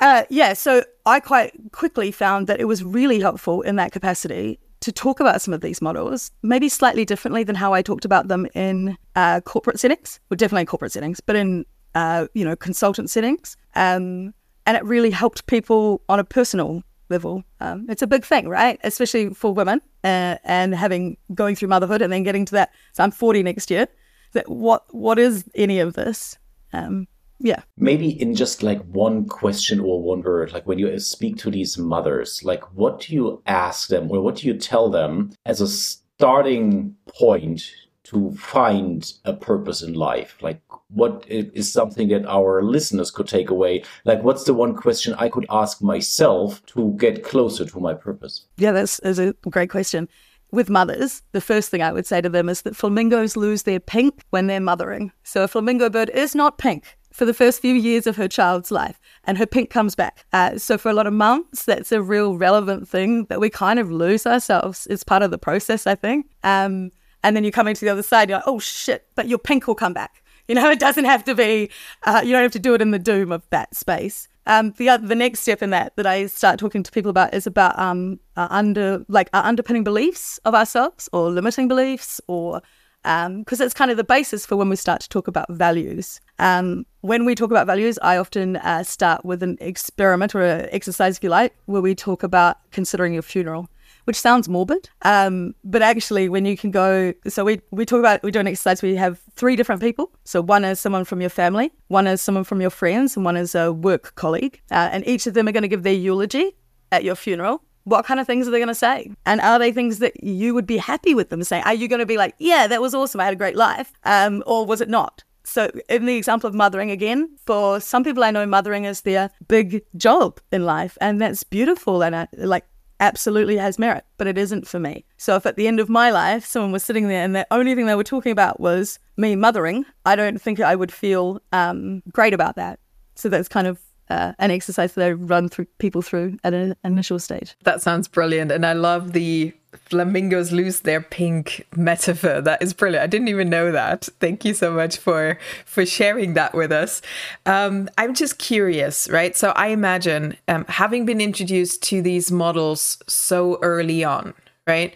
uh, 0.02 0.24
yeah, 0.30 0.52
so 0.52 0.82
I 1.06 1.20
quite 1.20 1.52
quickly 1.70 2.10
found 2.10 2.48
that 2.48 2.60
it 2.60 2.64
was 2.64 2.82
really 2.82 3.20
helpful 3.20 3.62
in 3.62 3.76
that 3.76 3.92
capacity 3.92 4.58
to 4.80 4.90
talk 4.90 5.20
about 5.20 5.40
some 5.40 5.54
of 5.54 5.60
these 5.60 5.80
models, 5.80 6.32
maybe 6.42 6.68
slightly 6.68 7.04
differently 7.04 7.44
than 7.44 7.54
how 7.54 7.72
I 7.72 7.82
talked 7.82 8.04
about 8.04 8.26
them 8.26 8.48
in 8.52 8.98
uh, 9.14 9.40
corporate 9.42 9.78
settings, 9.78 10.18
well, 10.28 10.36
definitely 10.36 10.64
corporate 10.64 10.90
settings, 10.90 11.20
but 11.20 11.36
in 11.36 11.64
uh, 11.94 12.26
you 12.34 12.44
know 12.44 12.56
consultant 12.56 13.10
settings, 13.10 13.56
um, 13.76 14.34
and 14.66 14.76
it 14.76 14.84
really 14.84 15.10
helped 15.10 15.46
people 15.46 16.02
on 16.08 16.18
a 16.18 16.24
personal 16.24 16.82
level. 17.08 17.44
Um, 17.60 17.86
it's 17.88 18.02
a 18.02 18.08
big 18.08 18.24
thing, 18.24 18.48
right? 18.48 18.80
Especially 18.82 19.30
for 19.30 19.54
women, 19.54 19.80
uh, 20.02 20.36
and 20.42 20.74
having 20.74 21.16
going 21.32 21.54
through 21.54 21.68
motherhood 21.68 22.02
and 22.02 22.12
then 22.12 22.24
getting 22.24 22.44
to 22.46 22.52
that. 22.54 22.72
So 22.92 23.04
I'm 23.04 23.12
40 23.12 23.44
next 23.44 23.70
year. 23.70 23.86
That 24.32 24.48
what 24.48 24.84
what 24.92 25.20
is 25.20 25.44
any 25.54 25.78
of 25.78 25.94
this? 25.94 26.38
Um, 26.72 27.06
yeah. 27.42 27.60
maybe 27.76 28.08
in 28.20 28.34
just 28.34 28.62
like 28.62 28.82
one 28.84 29.26
question 29.26 29.80
or 29.80 30.00
one 30.00 30.22
word 30.22 30.52
like 30.52 30.66
when 30.66 30.78
you 30.78 30.98
speak 30.98 31.36
to 31.36 31.50
these 31.50 31.76
mothers 31.76 32.42
like 32.44 32.62
what 32.74 33.00
do 33.00 33.14
you 33.14 33.42
ask 33.46 33.88
them 33.88 34.10
or 34.10 34.20
what 34.20 34.36
do 34.36 34.46
you 34.46 34.54
tell 34.54 34.88
them 34.88 35.30
as 35.44 35.60
a 35.60 35.68
starting 35.68 36.94
point 37.08 37.62
to 38.04 38.32
find 38.32 39.12
a 39.24 39.32
purpose 39.32 39.82
in 39.82 39.94
life 39.94 40.36
like 40.40 40.60
what 40.88 41.24
is 41.28 41.72
something 41.72 42.08
that 42.08 42.26
our 42.26 42.62
listeners 42.62 43.10
could 43.10 43.26
take 43.26 43.50
away 43.50 43.82
like 44.04 44.22
what's 44.22 44.44
the 44.44 44.54
one 44.54 44.74
question 44.74 45.14
i 45.18 45.28
could 45.28 45.46
ask 45.50 45.82
myself 45.82 46.64
to 46.66 46.94
get 46.98 47.24
closer 47.24 47.64
to 47.64 47.80
my 47.80 47.94
purpose 47.94 48.46
Yeah, 48.56 48.72
that's, 48.72 49.00
that's 49.02 49.18
a 49.18 49.34
great 49.50 49.70
question. 49.70 50.08
With 50.52 50.68
mothers, 50.68 51.22
the 51.32 51.40
first 51.40 51.70
thing 51.70 51.82
I 51.82 51.92
would 51.92 52.06
say 52.06 52.20
to 52.20 52.28
them 52.28 52.50
is 52.50 52.60
that 52.62 52.76
flamingos 52.76 53.38
lose 53.38 53.62
their 53.62 53.80
pink 53.80 54.22
when 54.30 54.48
they're 54.48 54.60
mothering. 54.60 55.10
So 55.22 55.42
a 55.44 55.48
flamingo 55.48 55.88
bird 55.88 56.10
is 56.10 56.34
not 56.34 56.58
pink 56.58 56.98
for 57.12 57.24
the 57.24 57.34
first 57.34 57.60
few 57.60 57.74
years 57.74 58.06
of 58.06 58.16
her 58.16 58.28
child's 58.28 58.70
life, 58.70 59.00
and 59.24 59.38
her 59.38 59.46
pink 59.46 59.70
comes 59.70 59.94
back. 59.94 60.24
Uh, 60.32 60.58
so 60.58 60.78
for 60.78 60.88
a 60.88 60.94
lot 60.94 61.06
of 61.06 61.12
mums, 61.12 61.64
that's 61.64 61.92
a 61.92 62.02
real 62.02 62.36
relevant 62.36 62.88
thing 62.88 63.24
that 63.26 63.40
we 63.40 63.50
kind 63.50 63.78
of 63.78 63.90
lose 63.90 64.26
ourselves. 64.26 64.86
It's 64.88 65.04
part 65.04 65.22
of 65.22 65.30
the 65.30 65.38
process, 65.38 65.86
I 65.86 65.94
think. 65.94 66.26
Um, 66.42 66.90
and 67.22 67.36
then 67.36 67.44
you're 67.44 67.52
coming 67.52 67.74
to 67.74 67.84
the 67.84 67.90
other 67.90 68.02
side, 68.02 68.28
you're 68.28 68.38
like, 68.38 68.48
oh 68.48 68.58
shit, 68.58 69.06
but 69.14 69.28
your 69.28 69.38
pink 69.38 69.66
will 69.66 69.74
come 69.74 69.92
back. 69.92 70.18
You 70.48 70.56
know, 70.56 70.68
it 70.70 70.80
doesn't 70.80 71.04
have 71.04 71.22
to 71.26 71.36
be. 71.36 71.70
Uh, 72.02 72.20
you 72.24 72.32
don't 72.32 72.42
have 72.42 72.50
to 72.52 72.58
do 72.58 72.74
it 72.74 72.82
in 72.82 72.90
the 72.90 72.98
doom 72.98 73.30
of 73.30 73.48
that 73.50 73.76
space. 73.76 74.28
Um, 74.44 74.74
the 74.76 74.88
other, 74.88 75.06
the 75.06 75.14
next 75.14 75.40
step 75.40 75.62
in 75.62 75.70
that 75.70 75.94
that 75.94 76.04
I 76.04 76.26
start 76.26 76.58
talking 76.58 76.82
to 76.82 76.90
people 76.90 77.10
about 77.10 77.32
is 77.32 77.46
about 77.46 77.78
um, 77.78 78.18
uh, 78.36 78.48
under 78.50 79.04
like 79.08 79.30
uh, 79.32 79.42
underpinning 79.44 79.84
beliefs 79.84 80.40
of 80.44 80.52
ourselves 80.52 81.08
or 81.12 81.30
limiting 81.30 81.68
beliefs 81.68 82.20
or 82.26 82.60
because 83.02 83.60
it's 83.60 83.74
kind 83.74 83.90
of 83.90 83.96
the 83.96 84.04
basis 84.04 84.46
for 84.46 84.56
when 84.56 84.68
we 84.68 84.76
start 84.76 85.00
to 85.00 85.08
talk 85.08 85.26
about 85.26 85.50
values. 85.50 86.20
Um, 86.42 86.86
when 87.02 87.24
we 87.24 87.34
talk 87.34 87.50
about 87.50 87.66
values, 87.66 87.98
I 88.02 88.16
often 88.16 88.56
uh, 88.56 88.82
start 88.82 89.24
with 89.24 89.42
an 89.42 89.56
experiment 89.60 90.34
or 90.34 90.42
an 90.42 90.68
exercise, 90.72 91.16
if 91.16 91.24
you 91.24 91.30
like, 91.30 91.54
where 91.66 91.80
we 91.80 91.94
talk 91.94 92.22
about 92.22 92.58
considering 92.70 93.12
your 93.12 93.22
funeral 93.22 93.68
which 94.04 94.18
sounds 94.18 94.48
morbid. 94.48 94.90
Um, 95.02 95.54
but 95.62 95.82
actually, 95.82 96.28
when 96.28 96.44
you 96.44 96.56
can 96.56 96.70
go, 96.70 97.14
so 97.28 97.44
we, 97.44 97.60
we 97.70 97.86
talk 97.86 98.00
about, 98.00 98.22
we 98.22 98.30
do 98.30 98.40
an 98.40 98.48
exercise 98.48 98.82
where 98.82 98.90
you 98.90 98.98
have 98.98 99.20
three 99.36 99.54
different 99.54 99.80
people. 99.80 100.10
So 100.24 100.40
one 100.40 100.64
is 100.64 100.80
someone 100.80 101.04
from 101.04 101.20
your 101.20 101.30
family, 101.30 101.70
one 101.88 102.06
is 102.06 102.20
someone 102.20 102.44
from 102.44 102.60
your 102.60 102.70
friends, 102.70 103.16
and 103.16 103.24
one 103.24 103.36
is 103.36 103.54
a 103.54 103.72
work 103.72 104.14
colleague. 104.16 104.60
Uh, 104.70 104.88
and 104.92 105.06
each 105.06 105.26
of 105.26 105.34
them 105.34 105.46
are 105.48 105.52
going 105.52 105.62
to 105.62 105.68
give 105.68 105.84
their 105.84 105.94
eulogy 105.94 106.56
at 106.90 107.04
your 107.04 107.14
funeral. 107.14 107.62
What 107.84 108.04
kind 108.04 108.20
of 108.20 108.26
things 108.26 108.46
are 108.46 108.50
they 108.50 108.58
going 108.58 108.68
to 108.68 108.74
say? 108.74 109.10
And 109.26 109.40
are 109.40 109.58
they 109.58 109.72
things 109.72 109.98
that 109.98 110.22
you 110.22 110.54
would 110.54 110.66
be 110.66 110.76
happy 110.76 111.14
with 111.14 111.30
them 111.30 111.42
saying? 111.42 111.64
Are 111.64 111.74
you 111.74 111.88
going 111.88 112.00
to 112.00 112.06
be 112.06 112.16
like, 112.16 112.34
yeah, 112.38 112.66
that 112.66 112.80
was 112.80 112.94
awesome. 112.94 113.20
I 113.20 113.24
had 113.24 113.34
a 113.34 113.36
great 113.36 113.56
life. 113.56 113.92
Um, 114.04 114.42
or 114.46 114.66
was 114.66 114.80
it 114.80 114.88
not? 114.88 115.24
So, 115.44 115.70
in 115.88 116.06
the 116.06 116.16
example 116.16 116.48
of 116.48 116.54
mothering 116.54 116.90
again, 116.90 117.36
for 117.44 117.80
some 117.80 118.04
people 118.04 118.22
I 118.22 118.30
know, 118.30 118.46
mothering 118.46 118.84
is 118.84 119.00
their 119.02 119.30
big 119.48 119.82
job 119.96 120.40
in 120.52 120.64
life, 120.64 120.96
and 121.00 121.20
that's 121.20 121.42
beautiful. 121.42 122.02
And 122.02 122.14
I, 122.14 122.28
like, 122.34 122.64
absolutely 123.02 123.56
has 123.56 123.78
merit, 123.78 124.04
but 124.16 124.28
it 124.28 124.38
isn't 124.38 124.66
for 124.66 124.78
me. 124.78 125.04
So 125.16 125.34
if 125.34 125.44
at 125.44 125.56
the 125.56 125.66
end 125.66 125.80
of 125.80 125.88
my 125.88 126.10
life 126.10 126.44
someone 126.44 126.70
was 126.70 126.84
sitting 126.84 127.08
there 127.08 127.24
and 127.24 127.34
the 127.34 127.46
only 127.50 127.74
thing 127.74 127.86
they 127.86 127.96
were 127.96 128.04
talking 128.04 128.30
about 128.30 128.60
was 128.60 129.00
me 129.16 129.34
mothering, 129.34 129.84
I 130.06 130.14
don't 130.14 130.40
think 130.40 130.60
I 130.60 130.76
would 130.76 130.92
feel 130.92 131.40
um, 131.52 132.02
great 132.12 132.32
about 132.32 132.54
that. 132.56 132.78
So 133.16 133.28
that's 133.28 133.48
kind 133.48 133.66
of 133.66 133.80
uh, 134.08 134.32
an 134.38 134.52
exercise 134.52 134.94
that 134.94 135.04
I 135.04 135.12
run 135.12 135.48
through 135.48 135.66
people 135.78 136.00
through 136.00 136.38
at 136.44 136.54
an 136.54 136.76
initial 136.84 137.18
stage. 137.18 137.56
That 137.64 137.82
sounds 137.82 138.06
brilliant. 138.06 138.52
And 138.52 138.64
I 138.64 138.72
love 138.74 139.12
the 139.12 139.52
flamingos 139.74 140.52
lose 140.52 140.80
their 140.80 141.00
pink 141.00 141.66
metaphor. 141.76 142.40
That 142.40 142.62
is 142.62 142.72
brilliant. 142.72 143.02
I 143.02 143.06
didn't 143.06 143.28
even 143.28 143.48
know 143.48 143.72
that. 143.72 144.08
Thank 144.20 144.44
you 144.44 144.54
so 144.54 144.70
much 144.72 144.96
for 144.98 145.38
for 145.64 145.84
sharing 145.86 146.34
that 146.34 146.54
with 146.54 146.72
us. 146.72 147.02
Um, 147.46 147.88
I'm 147.98 148.14
just 148.14 148.38
curious, 148.38 149.08
right? 149.10 149.36
So 149.36 149.50
I 149.50 149.68
imagine 149.68 150.36
um, 150.48 150.64
having 150.68 151.04
been 151.04 151.20
introduced 151.20 151.82
to 151.84 152.02
these 152.02 152.30
models 152.30 153.02
so 153.06 153.58
early 153.62 154.04
on, 154.04 154.34
right? 154.66 154.94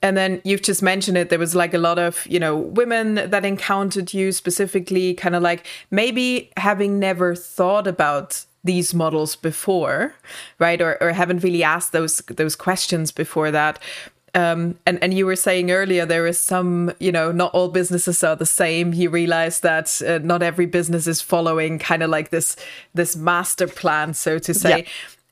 And 0.00 0.16
then 0.16 0.40
you've 0.44 0.62
just 0.62 0.82
mentioned 0.82 1.18
it. 1.18 1.28
There 1.28 1.38
was 1.38 1.54
like 1.56 1.74
a 1.74 1.78
lot 1.78 1.98
of, 1.98 2.24
you 2.26 2.38
know, 2.38 2.56
women 2.56 3.16
that 3.16 3.44
encountered 3.44 4.14
you 4.14 4.30
specifically, 4.30 5.14
kind 5.14 5.34
of 5.34 5.42
like 5.42 5.66
maybe 5.90 6.52
having 6.56 7.00
never 7.00 7.34
thought 7.34 7.86
about 7.86 8.44
these 8.62 8.94
models 8.94 9.34
before, 9.34 10.14
right? 10.58 10.80
Or, 10.80 11.02
or 11.02 11.12
haven't 11.12 11.42
really 11.42 11.62
asked 11.62 11.92
those 11.92 12.18
those 12.28 12.54
questions 12.54 13.10
before 13.10 13.50
that. 13.50 13.80
Um, 14.38 14.78
and 14.86 15.02
and 15.02 15.12
you 15.14 15.26
were 15.26 15.36
saying 15.36 15.70
earlier 15.70 16.06
there 16.06 16.26
is 16.26 16.40
some 16.40 16.92
you 17.00 17.10
know 17.10 17.32
not 17.32 17.52
all 17.54 17.68
businesses 17.68 18.22
are 18.22 18.36
the 18.36 18.46
same. 18.46 18.92
You 18.92 19.10
realize 19.10 19.60
that 19.60 20.00
uh, 20.06 20.18
not 20.18 20.42
every 20.42 20.66
business 20.66 21.06
is 21.06 21.20
following 21.20 21.78
kind 21.78 22.02
of 22.02 22.10
like 22.10 22.30
this 22.30 22.56
this 22.94 23.16
master 23.16 23.66
plan, 23.66 24.14
so 24.14 24.38
to 24.38 24.54
say. 24.54 24.78
Yeah. 24.78 24.88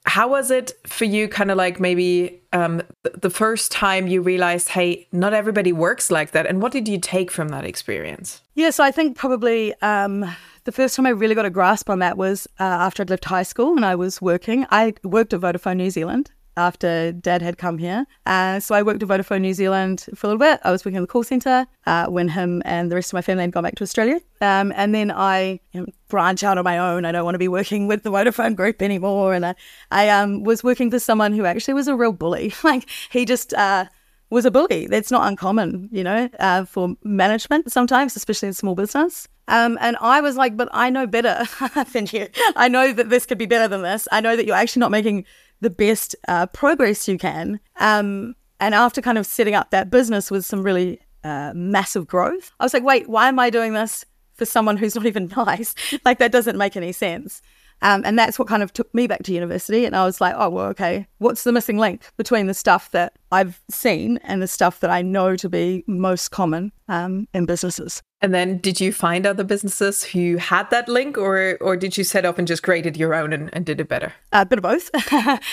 How 0.09 0.29
was 0.29 0.53
it 0.53 0.73
for 0.87 1.05
you? 1.05 1.29
Kind 1.29 1.51
of 1.51 1.57
like 1.57 1.81
maybe 1.81 2.41
um, 2.53 2.81
the 3.03 3.31
first 3.31 3.73
time 3.73 4.07
you 4.07 4.23
realized, 4.23 4.69
hey, 4.69 5.09
not 5.11 5.35
everybody 5.35 5.73
works 5.73 6.13
like 6.13 6.31
that, 6.31 6.47
and 6.47 6.63
what 6.63 6.73
did 6.73 6.87
you 6.87 6.99
take 6.99 7.31
from 7.31 7.49
that 7.49 7.65
experience? 7.65 8.41
Yeah, 8.55 8.71
so 8.71 8.85
I 8.85 8.93
think 8.93 9.17
probably 9.17 9.75
um, 9.83 10.25
the 10.63 10.73
first 10.73 10.95
time 10.95 11.07
I 11.07 11.11
really 11.11 11.35
got 11.35 11.45
a 11.45 11.51
grasp 11.51 11.91
on 11.91 11.99
that 11.99 12.17
was 12.17 12.47
uh, 12.61 12.63
after 12.63 13.03
I'd 13.03 13.11
left 13.11 13.25
high 13.25 13.43
school 13.43 13.75
and 13.77 13.85
I 13.85 13.97
was 13.97 14.23
working. 14.23 14.65
I 14.71 14.95
worked 15.03 15.35
at 15.35 15.41
Vodafone 15.41 15.77
New 15.77 15.91
Zealand 15.91 16.31
after 16.57 17.13
dad 17.13 17.43
had 17.43 17.59
come 17.59 17.79
here. 17.79 18.07
Uh, 18.25 18.61
so 18.61 18.75
I 18.75 18.83
worked 18.83 19.03
at 19.03 19.09
Vodafone 19.09 19.41
New 19.43 19.55
Zealand 19.55 20.07
for 20.15 20.27
a 20.27 20.31
little 20.31 20.39
bit. 20.39 20.61
I 20.65 20.71
was 20.71 20.85
working 20.85 20.97
in 20.97 21.03
the 21.03 21.09
call 21.09 21.23
center 21.23 21.67
uh, 21.87 22.07
when 22.07 22.29
him 22.29 22.63
and 22.65 22.91
the 22.91 22.95
rest 22.95 23.11
of 23.11 23.15
my 23.15 23.23
family 23.23 23.43
had 23.43 23.53
gone 23.53 23.65
back 23.65 23.75
to 23.77 23.83
Australia. 23.83 24.21
Um, 24.41 24.73
and 24.77 24.95
then 24.95 25.11
I 25.11 25.61
you 25.73 25.81
know, 25.81 25.87
branch 26.09 26.43
out 26.43 26.59
on 26.59 26.65
my 26.65 26.79
own. 26.79 27.05
I 27.05 27.13
don't 27.13 27.25
want 27.25 27.35
to 27.35 27.39
be 27.39 27.49
working 27.49 27.87
with 27.87 28.03
the 28.03 28.11
Vodafone 28.11 28.57
group 28.57 28.83
anymore. 28.83 29.35
And 29.35 29.47
I, 29.47 29.55
I 29.91 30.09
um, 30.09 30.45
was 30.45 30.65
working 30.65 30.91
for 30.91 30.99
someone 30.99 31.33
who 31.33 31.45
actually 31.45 31.75
was 31.75 31.89
a 31.89 31.97
real 31.97 32.13
bully. 32.13 32.55
like 32.65 32.89
he 33.11 33.25
just 33.25 33.53
uh, 33.55 33.87
was 34.31 34.45
a 34.45 34.51
bully. 34.51 34.87
That's 34.87 35.11
not 35.11 35.29
uncommon, 35.29 35.89
you 35.93 36.05
know, 36.05 36.29
uh, 36.39 36.65
for 36.65 36.97
management 37.05 37.71
sometimes, 37.71 38.17
especially 38.17 38.49
in 38.49 38.55
small 38.55 38.75
business. 38.75 39.29
Um, 39.49 39.79
and 39.81 39.97
I 40.01 40.21
was 40.21 40.37
like, 40.37 40.57
but 40.57 40.69
I 40.73 40.91
know 40.91 41.07
better 41.07 41.45
than 41.93 42.09
you. 42.13 42.29
I 42.57 42.69
know 42.69 42.93
that 42.93 43.11
this 43.11 43.27
could 43.27 43.39
be 43.39 43.47
better 43.47 43.69
than 43.69 43.83
this. 43.83 44.09
I 44.11 44.21
know 44.21 44.35
that 44.35 44.45
you're 44.45 44.57
actually 44.57 44.81
not 44.81 44.91
making 44.91 45.25
the 45.61 45.71
best 45.71 46.15
uh, 46.29 46.47
progress 46.47 47.09
you 47.09 47.19
can. 47.19 47.61
Um, 47.77 48.35
and 48.61 48.75
after 48.75 49.03
kind 49.03 49.19
of 49.19 49.27
setting 49.27 49.55
up 49.55 49.71
that 49.71 49.91
business 49.91 50.31
with 50.31 50.45
some 50.45 50.63
really 50.63 51.01
uh, 51.25 51.53
massive 51.55 52.07
growth, 52.07 52.53
I 52.61 52.65
was 52.65 52.75
like, 52.75 52.85
wait, 52.85 53.09
why 53.09 53.29
am 53.29 53.39
I 53.39 53.51
doing 53.51 53.73
this 53.75 54.05
for 54.35 54.45
someone 54.45 54.77
who's 54.77 54.95
not 54.95 55.07
even 55.07 55.27
nice? 55.37 55.75
like, 56.05 56.19
that 56.19 56.33
doesn't 56.33 56.59
make 56.59 56.77
any 56.77 56.93
sense. 56.93 57.43
Um, 57.83 58.03
and 58.05 58.19
that's 58.19 58.39
what 58.39 58.49
kind 58.49 58.63
of 58.63 58.73
took 58.73 58.93
me 58.95 59.07
back 59.07 59.23
to 59.25 59.33
university. 59.33 59.85
And 59.85 59.95
I 59.95 60.05
was 60.05 60.21
like, 60.21 60.35
oh, 60.37 60.49
well, 60.49 60.67
okay, 60.67 61.07
what's 61.19 61.45
the 61.45 61.53
missing 61.53 61.79
link 61.79 62.03
between 62.17 62.47
the 62.47 62.55
stuff 62.55 62.91
that 62.93 63.13
I've 63.31 63.61
seen 63.71 64.19
and 64.19 64.41
the 64.41 64.49
stuff 64.49 64.81
that 64.81 64.91
I 64.91 65.03
know 65.03 65.37
to 65.37 65.49
be 65.49 65.85
most 65.87 66.31
common 66.31 66.73
um, 66.89 67.29
in 67.35 67.45
businesses? 67.45 68.03
And 68.23 68.33
then 68.33 68.59
did 68.59 68.81
you 68.81 68.93
find 68.93 69.27
other 69.27 69.45
businesses 69.45 70.03
who 70.03 70.39
had 70.39 70.71
that 70.71 70.89
link 70.89 71.19
or 71.19 71.59
or 71.61 71.77
did 71.77 71.99
you 71.99 72.05
set 72.05 72.25
up 72.25 72.39
and 72.39 72.49
just 72.49 72.63
created 72.63 72.97
your 72.97 73.15
own 73.15 73.33
and, 73.33 73.51
and 73.53 73.67
did 73.67 73.79
it 73.79 73.89
better? 73.89 74.15
A 74.33 74.47
bit 74.47 74.59
of 74.59 74.63
both. 74.63 74.91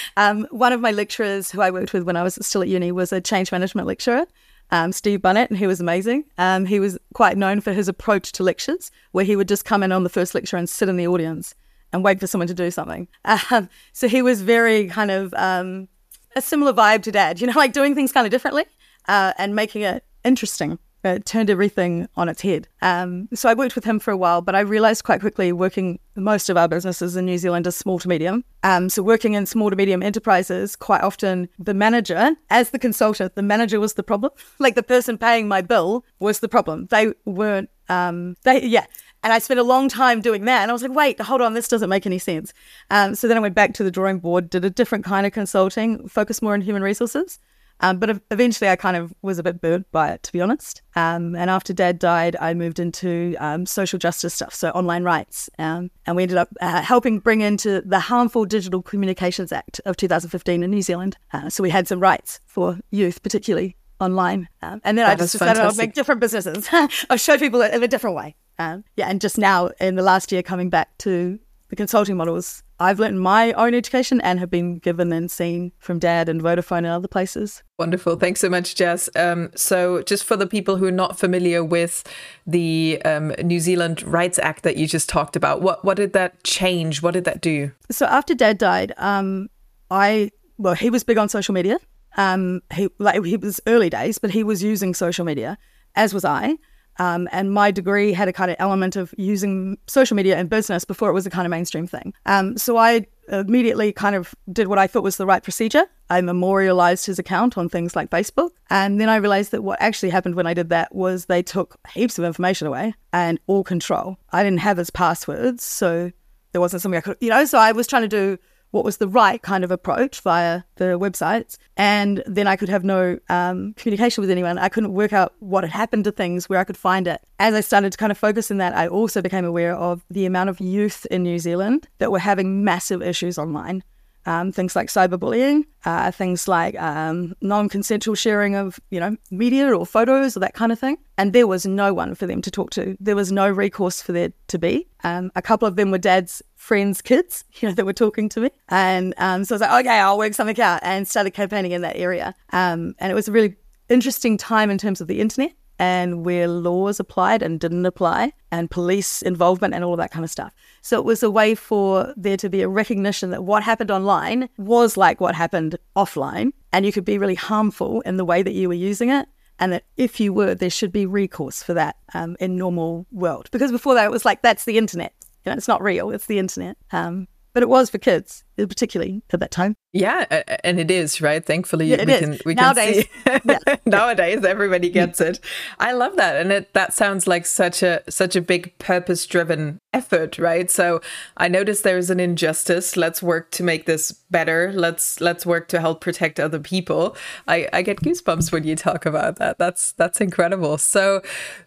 um, 0.18 0.48
one 0.50 0.72
of 0.72 0.80
my 0.80 0.92
lecturers 0.92 1.52
who 1.52 1.62
I 1.62 1.72
worked 1.72 1.92
with 1.92 2.04
when 2.04 2.16
I 2.16 2.24
was 2.24 2.40
still 2.42 2.62
at 2.62 2.70
uni 2.70 2.92
was 2.94 3.12
a 3.12 3.20
change 3.20 3.52
management 3.52 3.86
lecturer. 3.86 4.26
Um, 4.72 4.92
Steve 4.92 5.22
Bunnett, 5.22 5.50
and 5.50 5.60
he 5.60 5.68
was 5.68 5.82
amazing. 5.82 6.24
Um, 6.38 6.66
he 6.66 6.80
was 6.80 6.98
quite 7.14 7.38
known 7.38 7.60
for 7.60 7.74
his 7.74 7.88
approach 7.88 8.32
to 8.32 8.44
lectures, 8.44 8.90
where 9.12 9.26
he 9.26 9.36
would 9.36 9.48
just 9.48 9.66
come 9.66 9.84
in 9.84 9.92
on 9.92 10.04
the 10.04 10.10
first 10.10 10.34
lecture 10.34 10.58
and 10.58 10.68
sit 10.68 10.90
in 10.90 10.96
the 10.96 11.06
audience 11.06 11.54
and 11.94 12.04
wait 12.04 12.20
for 12.20 12.28
someone 12.28 12.48
to 12.48 12.54
do 12.54 12.72
something. 12.72 13.08
Um, 13.26 13.70
so 13.94 14.08
he 14.08 14.22
was 14.22 14.42
very 14.42 14.88
kind 14.88 15.12
of 15.12 15.34
um, 15.36 15.88
a 16.36 16.42
similar 16.42 16.74
vibe 16.74 17.04
to 17.04 17.12
Dad, 17.12 17.40
you 17.40 17.48
know, 17.48 17.54
like 17.56 17.74
doing 17.74 17.96
things 17.96 18.12
kind 18.12 18.26
of 18.26 18.32
differently 18.32 18.66
uh, 19.08 19.34
and 19.38 19.56
making 19.56 19.84
it 19.84 20.04
interesting. 20.24 20.80
It 21.06 21.26
turned 21.26 21.50
everything 21.50 22.08
on 22.16 22.30
its 22.30 22.42
head. 22.42 22.70
Um, 22.82 23.28
so 23.34 23.50
I 23.50 23.54
worked 23.54 23.76
with 23.76 23.84
him 23.84 24.00
for 24.00 24.12
a 24.12 24.18
while, 24.18 24.42
but 24.42 24.56
I 24.56 24.62
realized 24.62 25.04
quite 25.04 25.20
quickly 25.20 25.52
working 25.52 26.00
most 26.16 26.48
of 26.48 26.56
our 26.56 26.70
businesses 26.70 27.18
in 27.18 27.26
New 27.26 27.38
Zealand 27.38 27.68
is 27.68 27.76
small 27.76 28.00
to 28.00 28.08
medium. 28.08 28.46
Um, 28.64 28.88
so 28.88 29.04
working 29.04 29.34
in 29.34 29.46
small 29.46 29.70
to 29.70 29.76
medium 29.76 30.02
enterprises, 30.02 30.78
quite 30.78 31.02
often 31.02 31.50
the 31.60 31.74
manager, 31.74 32.32
as 32.50 32.70
the 32.70 32.80
consultant, 32.80 33.36
the 33.36 33.42
manager 33.44 33.82
was 33.82 33.96
the 33.96 34.04
problem. 34.04 34.32
like 34.60 34.76
the 34.76 34.84
person 34.84 35.18
paying 35.18 35.50
my 35.50 35.60
bill 35.62 36.06
was 36.20 36.40
the 36.40 36.48
problem. 36.50 36.88
They 36.90 37.14
weren't. 37.26 37.70
Um, 37.90 38.38
they 38.44 38.66
yeah, 38.66 38.86
and 39.24 39.34
I 39.34 39.40
spent 39.40 39.60
a 39.60 39.64
long 39.64 39.90
time 39.90 40.22
doing 40.22 40.46
that. 40.46 40.62
And 40.62 40.70
I 40.70 40.74
was 40.74 40.84
like, 40.84 40.94
wait, 40.94 41.20
hold 41.22 41.42
on, 41.42 41.54
this 41.54 41.68
doesn't 41.68 41.90
make 41.90 42.06
any 42.06 42.20
sense. 42.20 42.54
Um, 42.90 43.16
so 43.16 43.28
then 43.28 43.38
I 43.38 43.40
went 43.40 43.56
back 43.56 43.74
to 43.76 43.84
the 43.84 43.92
drawing 43.92 44.20
board, 44.20 44.50
did 44.50 44.66
a 44.66 44.70
different 44.70 45.06
kind 45.06 45.26
of 45.26 45.34
consulting, 45.34 46.08
focused 46.08 46.42
more 46.42 46.54
on 46.54 46.62
human 46.62 46.84
resources. 46.84 47.40
Um, 47.80 47.98
but 47.98 48.22
eventually 48.32 48.70
I 48.70 48.76
kind 48.76 48.96
of 48.96 49.14
was 49.22 49.40
a 49.40 49.44
bit 49.44 49.60
burnt 49.60 49.92
by 49.92 50.12
it, 50.12 50.24
to 50.24 50.32
be 50.32 50.42
honest. 50.42 50.82
Um, 50.96 51.36
and 51.36 51.50
after 51.50 51.74
dad 51.74 52.00
died, 52.00 52.36
I 52.40 52.54
moved 52.54 52.80
into 52.80 53.36
um, 53.40 53.66
social 53.66 54.00
justice 54.00 54.34
stuff, 54.34 54.54
so 54.54 54.70
online 54.70 55.04
rights. 55.04 55.50
Um, 55.60 55.90
and 56.06 56.16
we 56.16 56.24
ended 56.24 56.38
up 56.38 56.50
uh, 56.62 56.82
helping 56.82 57.20
bring 57.20 57.42
into 57.42 57.82
the 57.82 58.00
Harmful 58.00 58.46
Digital 58.46 58.82
Communications 58.82 59.52
Act 59.52 59.82
of 59.86 59.98
2015 59.98 60.64
in 60.64 60.72
New 60.72 60.82
Zealand. 60.82 61.18
Uh, 61.34 61.50
so 61.50 61.64
we 61.64 61.72
had 61.72 61.88
some 61.88 62.00
rights 62.00 62.40
for 62.46 62.80
youth, 62.92 63.22
particularly 63.22 63.76
online. 64.00 64.48
Um, 64.62 64.80
and 64.84 64.98
then 64.98 65.06
that 65.06 65.14
I 65.14 65.16
just 65.16 65.34
decided 65.34 65.62
I'll 65.62 65.76
make 65.76 65.94
different 65.94 66.22
businesses. 66.22 66.70
I'll 67.10 67.18
show 67.18 67.38
people 67.38 67.62
it 67.62 67.74
in 67.74 67.84
a 67.84 67.88
different 67.88 68.16
way. 68.16 68.36
Um, 68.60 68.84
yeah, 68.96 69.10
and 69.10 69.20
just 69.20 69.38
now 69.38 69.72
in 69.80 69.96
the 69.96 70.04
last 70.04 70.32
year 70.32 70.44
coming 70.44 70.70
back 70.70 70.98
to 71.00 71.40
the 71.70 71.76
consulting 71.76 72.16
models, 72.16 72.64
I've 72.80 73.00
learned 73.00 73.20
my 73.20 73.54
own 73.54 73.74
education 73.74 74.20
and 74.22 74.40
have 74.40 74.50
been 74.50 74.78
given 74.78 75.12
and 75.12 75.32
seen 75.32 75.72
from 75.80 76.00
Dad 76.00 76.30
and 76.30 76.42
Vodafone 76.42 76.80
and 76.80 76.88
other 76.88 77.08
places. 77.08 77.64
Wonderful. 77.80 78.18
Thanks 78.18 78.42
so 78.42 78.50
much, 78.50 78.76
Jess. 78.76 79.10
Um, 79.16 79.50
so, 79.56 80.04
just 80.04 80.24
for 80.24 80.36
the 80.36 80.46
people 80.46 80.78
who 80.78 80.86
are 80.86 80.92
not 80.92 81.18
familiar 81.18 81.64
with 81.64 82.04
the 82.46 83.02
um, 83.06 83.30
New 83.42 83.60
Zealand 83.60 84.04
Rights 84.04 84.38
Act 84.40 84.64
that 84.64 84.78
you 84.78 84.86
just 84.86 85.10
talked 85.10 85.36
about, 85.36 85.62
what, 85.62 85.84
what 85.86 85.98
did 85.98 86.14
that 86.14 86.44
change? 86.44 87.02
What 87.02 87.14
did 87.14 87.24
that 87.24 87.42
do? 87.42 87.72
So, 87.90 88.06
after 88.06 88.36
Dad 88.36 88.58
died, 88.58 88.94
um, 88.98 89.50
I, 89.90 90.30
well, 90.58 90.76
he 90.76 90.90
was 90.90 91.04
big 91.04 91.18
on 91.18 91.30
social 91.30 91.54
media. 91.54 91.80
Um, 92.18 92.62
he, 92.74 92.90
like, 93.00 93.24
he 93.24 93.38
was 93.38 93.60
early 93.66 93.90
days, 93.90 94.18
but 94.18 94.30
he 94.30 94.44
was 94.44 94.62
using 94.62 94.94
social 94.94 95.26
media, 95.26 95.58
as 95.96 96.14
was 96.14 96.26
I. 96.26 96.58
Um, 97.00 97.28
and 97.32 97.52
my 97.52 97.72
degree 97.72 98.14
had 98.14 98.28
a 98.28 98.34
kind 98.34 98.52
of 98.52 98.58
element 98.60 98.96
of 98.96 99.14
using 99.18 99.78
social 99.88 100.16
media 100.16 100.40
in 100.40 100.48
business 100.48 100.86
before 100.86 101.10
it 101.10 101.14
was 101.14 101.26
a 101.26 101.30
kind 101.30 101.46
of 101.46 101.52
mainstream 101.52 101.88
thing. 101.88 102.14
Um, 102.26 102.58
so 102.58 102.78
I 102.78 103.06
immediately 103.30 103.94
kind 103.94 104.16
of 104.16 104.36
did 104.52 104.68
what 104.68 104.78
I 104.78 104.88
thought 104.88 105.04
was 105.04 105.18
the 105.18 105.26
right 105.26 105.42
procedure. 105.42 105.86
I 106.10 106.22
memorialized 106.22 107.06
his 107.06 107.20
account 107.20 107.58
on 107.58 107.70
things 107.70 107.96
like 107.96 108.10
Facebook. 108.10 108.50
And 108.70 109.00
then 109.00 109.10
I 109.10 109.16
realized 109.16 109.52
that 109.52 109.64
what 109.64 109.82
actually 109.82 110.10
happened 110.10 110.36
when 110.36 110.46
I 110.46 110.54
did 110.54 110.70
that 110.70 110.94
was 110.94 111.26
they 111.26 111.42
took 111.42 111.78
heaps 111.90 112.20
of 112.20 112.26
information 112.26 112.68
away 112.68 112.94
and 113.12 113.40
all 113.48 113.64
control. 113.64 114.18
I 114.32 114.44
didn't 114.44 114.60
have 114.60 114.78
his 114.78 114.90
passwords. 114.90 115.64
So 115.64 116.12
there 116.52 116.62
wasn't 116.62 116.82
something 116.82 116.98
I 116.98 117.02
could, 117.02 117.18
you 117.20 117.30
know, 117.30 117.46
so 117.46 117.58
I 117.58 117.72
was 117.72 117.88
trying 117.88 118.04
to 118.04 118.08
do 118.08 118.38
what 118.74 118.84
was 118.84 118.98
the 118.98 119.08
right 119.08 119.40
kind 119.44 119.64
of 119.64 119.70
approach 119.70 120.20
via 120.22 120.64
the 120.78 120.98
websites. 121.00 121.58
And 121.78 122.24
then 122.26 122.48
I 122.48 122.56
could 122.56 122.70
have 122.70 122.84
no 122.84 123.20
um, 123.30 123.74
communication 123.76 124.22
with 124.22 124.32
anyone. 124.32 124.58
I 124.58 124.68
couldn't 124.68 124.94
work 124.94 125.14
out 125.14 125.36
what 125.40 125.64
had 125.64 125.72
happened 125.72 126.06
to 126.06 126.12
things, 126.12 126.50
where 126.50 126.58
I 126.58 126.64
could 126.64 126.76
find 126.76 127.08
it. 127.08 127.22
As 127.38 127.54
I 127.54 127.62
started 127.62 127.92
to 127.92 127.98
kind 128.00 128.12
of 128.12 128.18
focus 128.18 128.50
in 128.50 128.58
that, 128.58 128.76
I 128.76 128.88
also 128.88 129.22
became 129.22 129.46
aware 129.46 129.76
of 129.76 130.04
the 130.10 130.26
amount 130.26 130.50
of 130.50 130.60
youth 130.60 131.06
in 131.12 131.22
New 131.22 131.38
Zealand 131.38 131.88
that 132.00 132.12
were 132.12 132.18
having 132.18 132.64
massive 132.64 133.04
issues 133.04 133.38
online 133.38 133.84
um, 134.26 134.52
things 134.52 134.76
like 134.76 134.88
cyberbullying, 134.88 135.66
uh, 135.86 136.12
things 136.12 136.48
like 136.48 136.80
um, 136.80 137.36
non-consensual 137.42 138.16
sharing 138.16 138.56
of 138.56 138.80
you 138.90 139.00
know 139.00 139.16
media 139.32 139.76
or 139.76 139.86
photos 139.86 140.38
or 140.38 140.40
that 140.42 140.54
kind 140.54 140.72
of 140.72 140.80
thing. 140.80 140.98
And 141.18 141.34
there 141.34 141.48
was 141.48 141.66
no 141.66 141.94
one 141.94 142.16
for 142.16 142.26
them 142.26 142.42
to 142.42 142.52
talk 142.52 142.72
to. 142.72 142.98
There 143.00 143.16
was 143.16 143.32
no 143.32 143.50
recourse 143.50 144.02
for 144.02 144.12
there 144.12 144.34
to 144.48 144.58
be. 144.60 144.88
Um, 145.04 145.32
a 145.36 145.42
couple 145.42 145.68
of 145.68 145.76
them 145.76 145.92
were 145.92 145.98
dad's 145.98 146.42
friends' 146.56 147.02
kids, 147.02 147.44
you 147.60 147.68
know, 147.68 147.76
that 147.76 147.86
were 147.86 147.94
talking 147.94 148.30
to 148.30 148.42
me, 148.42 148.50
and 148.70 149.14
um, 149.18 149.44
so 149.46 149.54
I 149.54 149.56
was 149.56 149.62
like, 149.62 149.86
okay, 149.86 150.00
I'll 150.00 150.18
work 150.18 150.34
something 150.34 150.60
out, 150.60 150.80
and 150.84 151.08
started 151.08 151.32
campaigning 151.32 151.72
in 151.72 151.82
that 151.82 151.98
area. 151.98 152.36
Um, 152.52 152.96
and 153.00 153.12
it 153.12 153.16
was 153.16 153.28
a 153.28 153.32
really 153.32 153.56
interesting 153.90 154.38
time 154.38 154.70
in 154.70 154.78
terms 154.78 155.02
of 155.02 155.08
the 155.08 155.20
internet 155.20 155.54
and 155.84 156.24
where 156.24 156.48
laws 156.48 156.98
applied 156.98 157.42
and 157.42 157.60
didn't 157.60 157.86
apply, 157.86 158.32
and 158.54 158.72
police 158.72 159.22
involvement 159.22 159.74
and 159.74 159.84
all 159.84 159.92
of 159.92 159.98
that 159.98 160.12
kind 160.12 160.24
of 160.24 160.32
stuff. 160.32 160.54
So 160.82 160.98
it 160.98 161.04
was 161.04 161.22
a 161.24 161.30
way 161.30 161.56
for 161.56 162.14
there 162.16 162.38
to 162.38 162.50
be 162.50 162.62
a 162.62 162.70
recognition 162.70 163.32
that 163.32 163.44
what 163.44 163.64
happened 163.64 163.92
online 163.92 164.48
was 164.58 164.96
like 164.96 165.20
what 165.20 165.36
happened 165.36 165.76
offline, 165.94 166.54
and 166.72 166.86
you 166.86 166.94
could 166.94 167.04
be 167.04 167.18
really 167.18 167.36
harmful 167.36 168.00
in 168.02 168.16
the 168.16 168.24
way 168.24 168.42
that 168.44 168.54
you 168.54 168.70
were 168.70 168.74
using 168.92 169.10
it. 169.10 169.28
And 169.60 169.74
that 169.74 169.84
if 169.98 170.22
you 170.22 170.32
were, 170.32 170.56
there 170.56 170.70
should 170.70 170.94
be 170.94 171.06
recourse 171.06 171.62
for 171.62 171.74
that 171.74 171.98
um, 172.14 172.38
in 172.40 172.56
normal 172.56 173.06
world. 173.12 173.50
Because 173.52 173.72
before 173.72 173.94
that, 173.96 174.06
it 174.06 174.12
was 174.12 174.24
like 174.24 174.42
that's 174.42 174.64
the 174.64 174.78
internet. 174.78 175.14
You 175.46 175.52
know, 175.52 175.58
it's 175.58 175.68
not 175.68 175.84
real. 175.84 176.12
It's 176.12 176.28
the 176.28 176.40
internet. 176.40 176.78
Um, 176.94 177.28
but 177.54 177.64
it 177.64 177.70
was 177.70 177.90
for 177.90 178.00
kids, 178.00 178.44
particularly 178.58 179.22
at 179.32 179.40
that 179.40 179.52
time. 179.52 179.76
Yeah, 179.92 180.26
and 180.64 180.80
it 180.80 180.90
is 180.90 181.22
right. 181.22 181.46
Thankfully, 181.46 181.88
yeah, 181.88 182.04
we 182.04 182.14
is. 182.14 182.20
can 182.20 182.40
we 182.46 182.56
nowadays, 182.56 183.06
can 183.24 183.42
see 183.42 183.58
yeah. 183.68 183.76
nowadays 183.86 184.44
everybody 184.44 184.90
gets 184.90 185.22
it. 185.22 185.40
I 185.80 185.92
love 185.92 186.16
that, 186.16 186.36
and 186.38 186.52
it 186.52 186.74
that 186.74 186.94
sounds 186.94 187.28
like 187.28 187.46
such 187.46 187.84
a 187.84 188.02
such 188.10 188.36
a 188.36 188.42
big 188.42 188.76
purpose 188.80 189.26
driven 189.28 189.78
effort, 189.94 190.40
right? 190.40 190.70
So 190.72 191.00
I 191.38 191.48
notice 191.48 191.82
there 191.82 191.98
is 191.98 192.10
an 192.10 192.20
injustice. 192.20 192.98
Let's 192.98 193.22
work 193.22 193.52
to 193.52 193.64
make 193.64 193.86
this 193.86 194.12
better. 194.12 194.74
Let's 194.74 195.22
let's 195.22 195.46
work 195.46 195.68
to 195.70 195.80
help 195.80 196.02
protect 196.02 196.40
other 196.40 196.60
people. 196.60 197.16
I 197.48 197.70
I 197.72 197.84
get 197.84 198.02
goosebumps 198.02 198.52
when 198.52 198.64
you 198.64 198.76
talk 198.76 199.06
about 199.06 199.36
that. 199.38 199.60
That's 199.60 199.92
that's 199.92 200.20
incredible. 200.20 200.80
So 200.80 201.22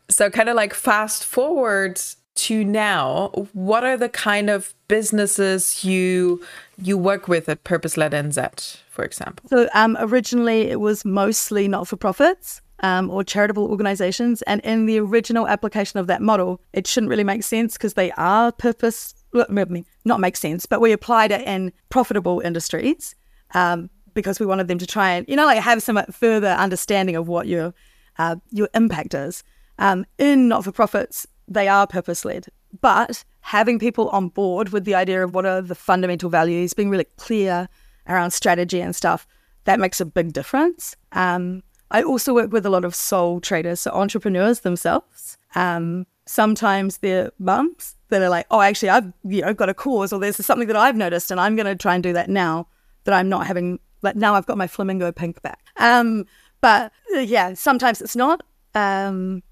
so 0.09 0.31
kind 0.31 0.49
of 0.49 0.57
like 0.57 0.75
fast 0.75 1.25
forward 1.25 2.01
to 2.37 2.65
now, 2.65 3.29
what 3.53 3.85
are 3.85 3.97
the 3.97 4.09
kind 4.09 4.51
of 4.51 4.75
businesses 4.89 5.85
you 5.85 6.43
you 6.81 6.99
work 6.99 7.29
with 7.29 7.49
at 7.49 7.65
Purpose 7.65 7.97
Led 7.97 8.13
NZ, 8.13 8.79
for 8.91 9.05
example? 9.05 9.49
So 9.49 9.69
um, 9.75 9.97
originally 10.01 10.63
it 10.63 10.81
was 10.81 11.05
mostly 11.05 11.69
not 11.69 11.89
for 11.89 11.97
profits. 11.97 12.61
Um, 12.81 13.09
or 13.09 13.25
charitable 13.25 13.71
organizations. 13.71 14.43
And 14.43 14.61
in 14.61 14.85
the 14.85 15.01
original 15.01 15.49
application 15.49 15.99
of 15.99 16.09
that 16.09 16.21
model, 16.21 16.61
it 16.75 16.87
shouldn't 16.87 17.09
really 17.09 17.25
make 17.25 17.43
sense 17.43 17.73
because 17.73 17.95
they 17.95 18.13
are 18.19 18.53
purpose, 18.53 19.15
I 19.35 19.47
mean, 19.49 19.87
not 20.05 20.21
make 20.21 20.37
sense, 20.37 20.67
but 20.67 20.83
we 20.83 20.93
applied 20.93 21.33
it 21.33 21.41
in 21.47 21.73
profitable 21.89 22.41
industries 22.41 23.15
um, 23.55 23.89
because 24.13 24.39
we 24.39 24.45
wanted 24.45 24.69
them 24.69 24.77
to 24.77 24.87
try 24.87 25.13
and, 25.13 25.27
you 25.27 25.37
know, 25.37 25.47
like 25.47 25.63
have 25.63 25.83
some 25.83 25.99
further 26.13 26.49
understanding 26.49 27.17
of 27.17 27.29
what 27.29 27.47
your 27.47 27.73
uh, 28.19 28.37
your 28.51 28.69
impact 28.75 29.15
is. 29.15 29.43
Um, 29.79 30.05
in 30.19 30.49
not 30.49 30.65
for 30.65 30.73
profits, 30.73 31.27
they 31.49 31.69
are 31.69 31.87
purpose 31.87 32.25
led, 32.25 32.47
but 32.81 33.25
having 33.41 33.79
people 33.79 34.09
on 34.11 34.29
board 34.29 34.71
with 34.71 34.85
the 34.85 34.95
idea 34.95 35.23
of 35.23 35.35
what 35.35 35.47
are 35.47 35.63
the 35.63 35.75
fundamental 35.75 36.29
values, 36.29 36.75
being 36.75 36.91
really 36.91 37.07
clear 37.17 37.69
around 38.09 38.33
strategy 38.33 38.81
and 38.81 38.95
stuff, 38.95 39.27
that 39.65 39.79
makes 39.79 40.01
a 40.01 40.05
big 40.05 40.33
difference. 40.33 40.97
Um, 41.13 41.63
I 41.91 42.03
also 42.03 42.35
work 42.35 42.53
with 42.53 42.67
a 42.67 42.71
lot 42.71 42.85
of 42.85 42.95
sole 42.95 43.41
traders, 43.41 43.81
so 43.81 43.93
entrepreneurs 43.93 44.61
themselves. 44.61 45.37
Um, 45.55 46.07
sometimes 46.27 46.99
they're 46.99 47.31
mums 47.39 47.95
that 48.09 48.23
are 48.23 48.29
like, 48.29 48.47
oh, 48.51 48.61
actually, 48.61 48.91
I've 48.91 49.13
you 49.25 49.43
know 49.43 49.55
got 49.55 49.69
a 49.69 49.75
cause, 49.75 50.13
or 50.13 50.19
there's 50.19 50.45
something 50.45 50.69
that 50.69 50.77
I've 50.77 50.97
noticed, 50.97 51.31
and 51.31 51.41
I'm 51.41 51.57
going 51.57 51.67
to 51.67 51.77
try 51.77 51.95
and 51.95 52.03
do 52.03 52.13
that 52.13 52.29
now 52.29 52.67
that 53.05 53.15
I'm 53.15 53.29
not 53.29 53.47
having. 53.47 53.79
Like 54.03 54.17
now, 54.17 54.35
I've 54.35 54.47
got 54.47 54.59
my 54.59 54.67
flamingo 54.67 55.11
pink 55.13 55.41
back. 55.43 55.61
Um, 55.77 56.27
but 56.61 56.93
uh, 57.15 57.21
yeah, 57.21 57.55
sometimes 57.55 58.01
it's 58.01 58.17
not. 58.17 58.43
Um, 58.75 59.43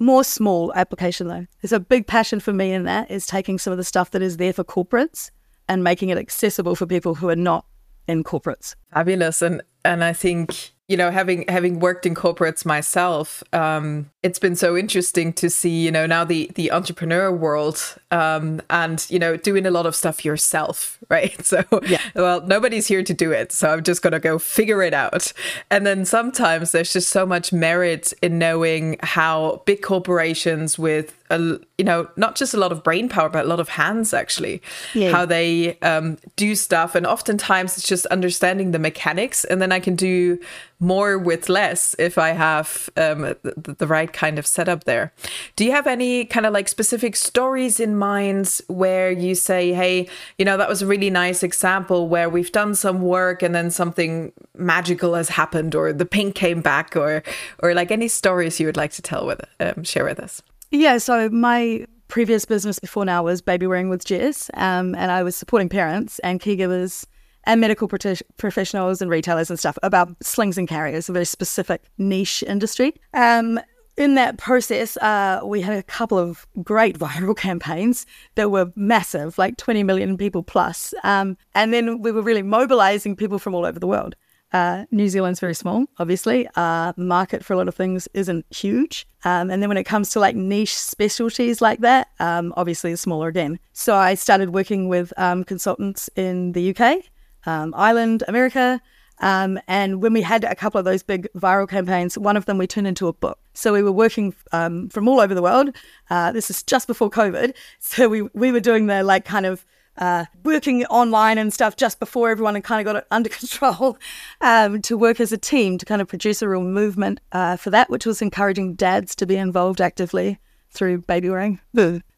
more 0.00 0.24
small 0.24 0.72
application 0.74 1.28
though. 1.28 1.46
There's 1.60 1.72
a 1.72 1.80
big 1.80 2.06
passion 2.06 2.40
for 2.40 2.52
me 2.52 2.72
in 2.72 2.84
that 2.84 3.10
is 3.10 3.26
taking 3.26 3.58
some 3.58 3.70
of 3.72 3.76
the 3.76 3.84
stuff 3.84 4.10
that 4.10 4.22
is 4.22 4.38
there 4.38 4.52
for 4.52 4.64
corporates 4.64 5.30
and 5.68 5.84
making 5.84 6.08
it 6.08 6.18
accessible 6.18 6.74
for 6.74 6.86
people 6.86 7.14
who 7.14 7.28
are 7.28 7.36
not 7.36 7.64
in 8.08 8.24
corporates. 8.24 8.74
Fabulous. 8.92 9.42
And 9.42 9.62
and 9.84 10.04
I 10.04 10.12
think 10.12 10.72
you 10.90 10.96
know 10.96 11.12
having 11.12 11.44
having 11.46 11.78
worked 11.78 12.04
in 12.04 12.16
corporates 12.16 12.66
myself 12.66 13.44
um, 13.52 14.10
it's 14.24 14.40
been 14.40 14.56
so 14.56 14.76
interesting 14.76 15.32
to 15.32 15.48
see 15.48 15.84
you 15.84 15.90
know 15.90 16.04
now 16.04 16.24
the 16.24 16.50
the 16.56 16.72
entrepreneur 16.72 17.30
world 17.30 17.96
um, 18.10 18.60
and 18.70 19.06
you 19.08 19.18
know 19.18 19.36
doing 19.36 19.64
a 19.66 19.70
lot 19.70 19.86
of 19.86 19.94
stuff 19.94 20.24
yourself 20.24 20.98
right 21.08 21.46
so 21.46 21.62
yeah. 21.86 22.00
well 22.16 22.44
nobody's 22.46 22.88
here 22.88 23.04
to 23.04 23.14
do 23.14 23.30
it 23.30 23.52
so 23.52 23.70
i'm 23.70 23.84
just 23.84 24.02
going 24.02 24.12
to 24.12 24.18
go 24.18 24.36
figure 24.38 24.82
it 24.82 24.92
out 24.92 25.32
and 25.70 25.86
then 25.86 26.04
sometimes 26.04 26.72
there's 26.72 26.92
just 26.92 27.08
so 27.08 27.24
much 27.24 27.52
merit 27.52 28.12
in 28.20 28.36
knowing 28.38 28.96
how 29.02 29.62
big 29.66 29.82
corporations 29.82 30.76
with 30.76 31.16
a, 31.30 31.38
you 31.78 31.84
know 31.84 32.08
not 32.16 32.34
just 32.34 32.52
a 32.52 32.56
lot 32.56 32.72
of 32.72 32.82
brain 32.82 33.08
power 33.08 33.28
but 33.28 33.44
a 33.44 33.48
lot 33.48 33.60
of 33.60 33.68
hands 33.68 34.12
actually 34.12 34.60
yeah. 34.94 35.12
how 35.12 35.24
they 35.24 35.78
um, 35.80 36.18
do 36.34 36.56
stuff 36.56 36.96
and 36.96 37.06
oftentimes 37.06 37.78
it's 37.78 37.86
just 37.86 38.06
understanding 38.06 38.72
the 38.72 38.78
mechanics 38.78 39.44
and 39.44 39.62
then 39.62 39.69
i 39.72 39.80
can 39.80 39.94
do 39.94 40.38
more 40.80 41.18
with 41.18 41.50
less 41.50 41.94
if 41.98 42.16
I 42.16 42.30
have 42.30 42.88
um, 42.96 43.20
the, 43.42 43.76
the, 43.78 43.86
right 43.86 44.10
kind 44.10 44.38
of 44.38 44.46
setup 44.46 44.84
there. 44.84 45.12
Do 45.54 45.64
you 45.64 45.72
have 45.72 45.86
any 45.86 46.24
kind 46.24 46.46
of 46.46 46.54
like 46.54 46.68
specific 46.68 47.16
stories 47.16 47.78
in 47.78 47.96
mind 47.96 48.60
where 48.68 49.10
you 49.10 49.34
say, 49.34 49.74
hey, 49.74 50.08
you 50.38 50.44
know, 50.46 50.56
that 50.56 50.70
was 50.70 50.80
a 50.80 50.86
really 50.86 51.10
nice 51.10 51.42
example 51.42 52.08
where 52.08 52.30
we've 52.30 52.50
done 52.50 52.74
some 52.74 53.02
work 53.02 53.42
and 53.42 53.54
then 53.54 53.70
something 53.70 54.32
magical 54.56 55.14
has 55.14 55.28
happened 55.28 55.74
or 55.74 55.92
the 55.92 56.06
pink 56.06 56.34
came 56.34 56.62
back 56.62 56.96
or 56.96 57.22
or 57.62 57.74
like 57.74 57.90
any 57.90 58.08
stories 58.08 58.58
you 58.58 58.66
would 58.66 58.76
like 58.76 58.92
to 58.92 59.02
tell 59.02 59.26
with 59.26 59.44
um, 59.60 59.84
share 59.84 60.04
with 60.04 60.18
us? 60.18 60.42
Yeah, 60.70 60.98
so 60.98 61.28
my 61.28 61.86
previous 62.08 62.44
business 62.44 62.78
before 62.78 63.04
now 63.04 63.22
was 63.22 63.42
baby 63.42 63.66
wearing 63.66 63.88
with 63.88 64.04
Jess, 64.04 64.50
um, 64.54 64.94
and 64.94 65.10
I 65.10 65.22
was 65.22 65.36
supporting 65.36 65.68
parents 65.68 66.18
and 66.20 66.40
caregivers 66.40 67.04
and 67.44 67.60
medical 67.60 67.88
professionals 67.88 69.00
and 69.00 69.10
retailers 69.10 69.50
and 69.50 69.58
stuff 69.58 69.78
about 69.82 70.14
slings 70.22 70.58
and 70.58 70.68
carriers, 70.68 71.08
a 71.08 71.12
very 71.12 71.24
specific 71.24 71.82
niche 71.98 72.42
industry. 72.46 72.94
Um, 73.14 73.60
in 73.96 74.14
that 74.14 74.38
process, 74.38 74.96
uh, 74.98 75.40
we 75.44 75.60
had 75.60 75.76
a 75.76 75.82
couple 75.82 76.18
of 76.18 76.46
great 76.62 76.98
viral 76.98 77.36
campaigns 77.36 78.06
that 78.34 78.50
were 78.50 78.72
massive, 78.76 79.36
like 79.38 79.56
20 79.56 79.82
million 79.82 80.16
people 80.16 80.42
plus. 80.42 80.94
Um, 81.04 81.36
and 81.54 81.72
then 81.72 82.00
we 82.00 82.12
were 82.12 82.22
really 82.22 82.42
mobilizing 82.42 83.16
people 83.16 83.38
from 83.38 83.54
all 83.54 83.66
over 83.66 83.78
the 83.78 83.86
world. 83.86 84.16
Uh, 84.52 84.84
New 84.90 85.08
Zealand's 85.08 85.38
very 85.38 85.54
small, 85.54 85.86
obviously. 85.98 86.48
Uh, 86.56 86.92
market 86.96 87.44
for 87.44 87.52
a 87.52 87.56
lot 87.56 87.68
of 87.68 87.74
things 87.74 88.08
isn't 88.14 88.44
huge. 88.50 89.06
Um, 89.24 89.48
and 89.48 89.62
then 89.62 89.68
when 89.68 89.76
it 89.76 89.84
comes 89.84 90.10
to 90.10 90.20
like 90.20 90.34
niche 90.34 90.76
specialties 90.76 91.60
like 91.60 91.80
that, 91.80 92.08
um, 92.18 92.52
obviously 92.56 92.90
it's 92.90 93.02
smaller 93.02 93.28
again. 93.28 93.60
So 93.74 93.94
I 93.94 94.14
started 94.14 94.50
working 94.50 94.88
with 94.88 95.12
um, 95.16 95.44
consultants 95.44 96.10
in 96.16 96.52
the 96.52 96.74
UK 96.74 97.04
um, 97.46 97.74
America. 97.74 98.80
Um, 99.20 99.60
and 99.68 100.02
when 100.02 100.12
we 100.12 100.22
had 100.22 100.44
a 100.44 100.54
couple 100.54 100.78
of 100.78 100.84
those 100.84 101.02
big 101.02 101.28
viral 101.36 101.68
campaigns, 101.68 102.16
one 102.16 102.36
of 102.36 102.46
them 102.46 102.58
we 102.58 102.66
turned 102.66 102.86
into 102.86 103.06
a 103.06 103.12
book. 103.12 103.38
So 103.52 103.72
we 103.72 103.82
were 103.82 103.92
working 103.92 104.34
um, 104.52 104.88
from 104.88 105.06
all 105.08 105.20
over 105.20 105.34
the 105.34 105.42
world. 105.42 105.76
Uh, 106.08 106.32
this 106.32 106.50
is 106.50 106.62
just 106.62 106.86
before 106.86 107.10
COVID. 107.10 107.54
So 107.80 108.08
we, 108.08 108.22
we 108.34 108.52
were 108.52 108.60
doing 108.60 108.86
the 108.86 109.02
like 109.02 109.24
kind 109.24 109.44
of 109.46 109.66
uh, 109.98 110.24
working 110.44 110.84
online 110.86 111.38
and 111.38 111.52
stuff 111.52 111.76
just 111.76 111.98
before 111.98 112.30
everyone 112.30 112.54
had 112.54 112.64
kind 112.64 112.80
of 112.80 112.90
got 112.90 112.98
it 113.00 113.06
under 113.10 113.28
control 113.28 113.98
um, 114.40 114.80
to 114.82 114.96
work 114.96 115.20
as 115.20 115.32
a 115.32 115.38
team 115.38 115.76
to 115.78 115.84
kind 115.84 116.00
of 116.00 116.08
produce 116.08 116.40
a 116.40 116.48
real 116.48 116.62
movement 116.62 117.20
uh, 117.32 117.56
for 117.56 117.70
that, 117.70 117.90
which 117.90 118.06
was 118.06 118.22
encouraging 118.22 118.74
dads 118.74 119.14
to 119.16 119.26
be 119.26 119.36
involved 119.36 119.80
actively 119.80 120.38
through 120.70 120.98
baby 121.02 121.28
wearing. 121.28 121.60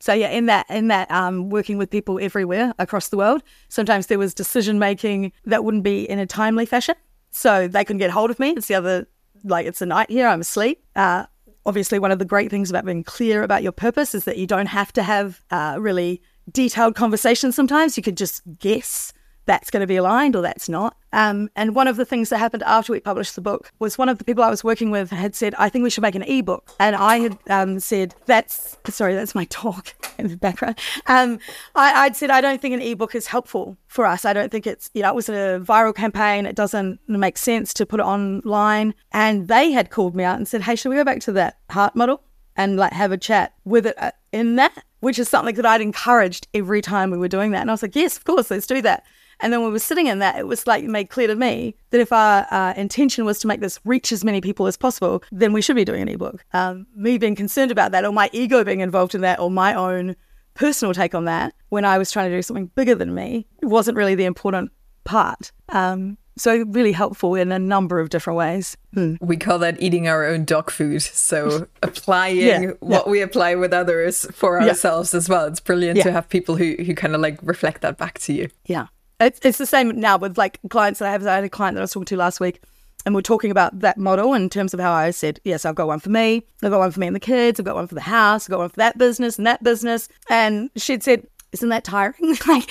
So 0.01 0.13
yeah, 0.13 0.29
in 0.29 0.47
that 0.47 0.67
in 0.69 0.89
that 0.89 1.11
um, 1.11 1.51
working 1.51 1.79
with 1.79 1.91
people 1.91 2.19
everywhere 2.21 2.75
across 2.79 3.09
the 3.09 3.17
world, 3.17 3.43
sometimes 3.69 4.07
there 4.07 4.19
was 4.19 4.35
decision 4.35 4.79
making 4.79 5.33
that 5.45 5.65
wouldn't 5.65 5.83
be 5.83 6.09
in 6.09 6.19
a 6.19 6.27
timely 6.27 6.67
fashion, 6.67 6.95
so 7.31 7.69
they 7.69 7.85
couldn't 7.85 7.99
get 7.99 8.11
hold 8.11 8.31
of 8.31 8.39
me. 8.39 8.51
It's 8.51 8.69
the 8.69 8.75
other 8.75 9.07
like 9.45 9.67
it's 9.67 9.83
a 9.83 9.87
night 9.87 10.11
here, 10.11 10.29
I'm 10.29 10.41
asleep. 10.41 10.85
Uh, 10.95 11.27
obviously, 11.67 11.99
one 11.99 12.13
of 12.13 12.19
the 12.19 12.25
great 12.25 12.51
things 12.51 12.71
about 12.71 12.85
being 12.85 13.05
clear 13.05 13.43
about 13.43 13.63
your 13.63 13.73
purpose 13.73 14.15
is 14.15 14.25
that 14.25 14.39
you 14.39 14.47
don't 14.47 14.67
have 14.67 14.93
to 14.95 15.03
have 15.03 15.43
uh, 15.51 15.77
really 15.79 16.21
detailed 16.51 16.95
conversations. 16.95 17.55
Sometimes 17.55 17.97
you 17.97 18.03
could 18.03 18.17
just 18.17 18.43
guess 18.59 19.13
that's 19.45 19.71
going 19.71 19.81
to 19.81 19.87
be 19.87 19.97
aligned 19.97 20.37
or 20.37 20.43
that's 20.43 20.69
not. 20.69 20.97
Um, 21.13 21.51
and 21.57 21.75
one 21.75 21.89
of 21.89 21.97
the 21.97 22.05
things 22.05 22.31
that 22.31 22.39
happened 22.39 22.63
after 22.65 22.93
we 22.93 23.01
published 23.01 23.35
the 23.35 23.41
book 23.41 23.71
was 23.79 23.99
one 23.99 24.09
of 24.09 24.19
the 24.19 24.25
people 24.25 24.43
I 24.43 24.51
was 24.51 24.65
working 24.65 24.91
with 24.91 25.11
had 25.11 25.35
said, 25.35 25.55
I 25.59 25.69
think 25.69 25.83
we 25.83 25.91
should 25.91 26.03
make 26.03 26.15
an 26.15 26.23
ebook. 26.23 26.73
And 26.79 26.97
I 26.97 27.19
had 27.19 27.39
um, 27.51 27.81
said, 27.81 28.15
that's, 28.27 28.79
sorry, 28.89 29.15
that's 29.15 29.35
my 29.35 29.45
talk 29.47 29.95
in 30.19 30.29
the 30.29 30.37
background. 30.37 30.79
Um, 31.07 31.39
I, 31.75 32.07
would 32.07 32.17
said, 32.17 32.31
I 32.31 32.41
don't 32.41 32.61
think 32.61 32.75
an 32.75 32.81
ebook 32.83 33.15
is 33.15 33.27
helpful 33.27 33.77
for 33.89 34.07
us. 34.07 34.25
I 34.25 34.33
don't 34.33 34.51
think 34.51 34.67
it's, 34.67 34.91
you 34.95 35.03
know, 35.03 35.11
it 35.11 35.15
was 35.15 35.29
a 35.29 35.61
viral 35.63 35.95
campaign. 35.95 36.47
It 36.47 36.57
doesn't 36.57 37.01
make 37.09 37.37
sense 37.37 37.75
to 37.75 37.87
put 37.87 38.01
it 38.01 38.07
online. 38.07 38.95
And 39.13 39.49
they 39.49 39.73
had 39.73 39.91
called 39.91 40.15
me 40.15 40.25
out 40.25 40.37
and 40.37 40.49
said, 40.49 40.63
hey, 40.63 40.77
should 40.77 40.89
we 40.89 40.97
go 40.97 41.05
back 41.05 41.21
to 41.23 41.33
that 41.33 41.59
heart 41.71 41.95
model 41.95 42.23
and 42.57 42.77
like 42.77 42.93
have 42.93 43.13
a 43.13 43.19
chat 43.19 43.55
with 43.65 43.87
it 43.87 43.97
uh, 43.99 44.13
in 44.33 44.57
that? 44.57 44.85
Which 45.03 45.19
is 45.19 45.29
something 45.29 45.57
that 45.57 45.67
I'd 45.67 45.81
encouraged 45.81 46.47
every 46.55 46.81
time 46.81 47.11
we 47.11 47.19
were 47.19 47.29
doing 47.29 47.51
that. 47.51 47.61
And 47.61 47.71
I 47.71 47.75
was 47.75 47.83
like, 47.83 47.97
yes, 47.97 48.17
of 48.17 48.25
course, 48.25 48.51
let's 48.51 48.67
do 48.67 48.81
that. 48.83 49.05
And 49.41 49.53
then 49.53 49.65
we 49.65 49.71
were 49.71 49.81
sitting 49.81 50.07
in 50.07 50.21
that, 50.21 50.39
it 50.39 50.47
was 50.47 50.67
like 50.67 50.85
made 50.85 51.11
clear 51.11 51.27
to 51.27 51.35
me 51.35 51.75
that 51.91 52.01
if 52.01 52.13
our 52.13 52.47
uh, 52.53 52.73
intention 52.77 53.25
was 53.25 53.41
to 53.41 53.49
make 53.49 53.61
this 53.61 53.81
reach 53.85 54.13
as 54.13 54.25
many 54.25 54.41
people 54.41 54.69
as 54.69 54.77
possible, 54.77 55.23
then 55.33 55.53
we 55.53 55.61
should 55.61 55.75
be 55.75 55.85
doing 55.85 56.03
an 56.03 56.09
ebook. 56.09 56.45
Um, 56.53 56.87
me 56.95 57.19
being 57.19 57.35
concerned 57.35 57.73
about 57.73 57.91
that, 57.91 58.05
or 58.05 58.13
my 58.13 58.31
ego 58.33 58.63
being 58.63 58.81
involved 58.81 59.15
in 59.17 59.21
that, 59.23 59.41
or 59.41 59.51
my 59.51 59.75
own 59.75 60.15
personal 60.55 60.95
take 60.95 61.15
on 61.15 61.25
that, 61.25 61.55
when 61.71 61.85
I 61.85 61.99
was 61.99 62.13
trying 62.13 62.31
to 62.31 62.37
do 62.37 62.43
something 62.43 62.67
bigger 62.77 62.95
than 62.95 63.15
me, 63.15 63.49
wasn't 63.63 63.97
really 63.97 64.15
the 64.15 64.25
important 64.25 64.71
part. 65.03 65.51
Um, 65.71 66.19
so 66.37 66.65
really 66.69 66.93
helpful 66.93 67.35
in 67.35 67.53
a 67.53 67.59
number 67.59 68.01
of 68.01 68.11
different 68.11 68.37
ways. 68.37 68.77
Hmm. 68.95 69.17
We 69.21 69.37
call 69.37 69.59
that 69.61 69.81
eating 69.83 70.09
our 70.09 70.27
own 70.27 70.45
dog 70.45 70.71
food. 70.71 71.03
So 71.03 71.67
applying 71.83 72.39
yeah, 72.39 72.71
what 72.81 73.07
yeah. 73.07 73.11
we 73.11 73.21
apply 73.21 73.55
with 73.55 73.73
others 73.73 74.27
for 74.33 74.61
yeah. 74.61 74.69
ourselves 74.69 75.15
as 75.15 75.29
well. 75.29 75.47
It's 75.47 75.61
brilliant 75.61 76.01
to 76.03 76.13
have 76.13 76.29
people 76.29 76.57
who 76.57 76.77
who 76.85 76.95
kind 76.95 77.15
of 77.15 77.21
like 77.21 77.39
reflect 77.43 77.83
that 77.83 77.99
back 77.99 78.19
to 78.21 78.33
you. 78.33 78.49
Yeah. 78.67 78.87
It's, 79.21 79.39
it's 79.45 79.59
the 79.59 79.67
same 79.67 80.01
now 80.01 80.19
with 80.19 80.37
like 80.37 80.59
clients 80.69 80.99
that 80.99 81.09
I 81.09 81.13
have. 81.13 81.27
I 81.27 81.37
had 81.37 81.45
a 81.45 81.49
client 81.49 81.77
that 81.77 81.81
I 81.81 81.85
was 81.85 81.93
talking 81.93 82.07
to 82.07 82.17
last 82.17 82.41
week, 82.41 82.61
and 83.05 83.15
we're 83.15 83.23
talking 83.23 83.51
about 83.51 83.81
that 83.81 83.99
model 83.99 84.35
in 84.35 84.49
terms 84.49 84.75
of 84.75 84.81
how 84.81 84.93
I 84.93 85.11
said, 85.11 85.41
yes, 85.45 85.65
I've 85.65 85.75
got 85.75 85.87
one 85.87 86.01
for 86.01 86.11
me, 86.11 86.45
I've 86.63 86.71
got 86.71 86.79
one 86.79 86.91
for 86.91 87.01
me 87.01 87.09
and 87.09 87.17
the 87.17 87.21
kids, 87.21 87.59
I've 87.59 87.67
got 87.67 87.75
one 87.75 87.87
for 87.87 87.95
the 87.95 88.01
house, 88.01 88.47
I've 88.47 88.51
got 88.51 88.61
one 88.61 88.69
for 88.69 88.77
that 88.77 88.99
business 88.99 89.39
and 89.39 89.47
that 89.47 89.63
business. 89.63 90.09
And 90.29 90.71
she'd 90.77 91.03
said, 91.03 91.27
isn't 91.53 91.69
that 91.69 91.85
tiring? 91.85 92.37
like, 92.49 92.71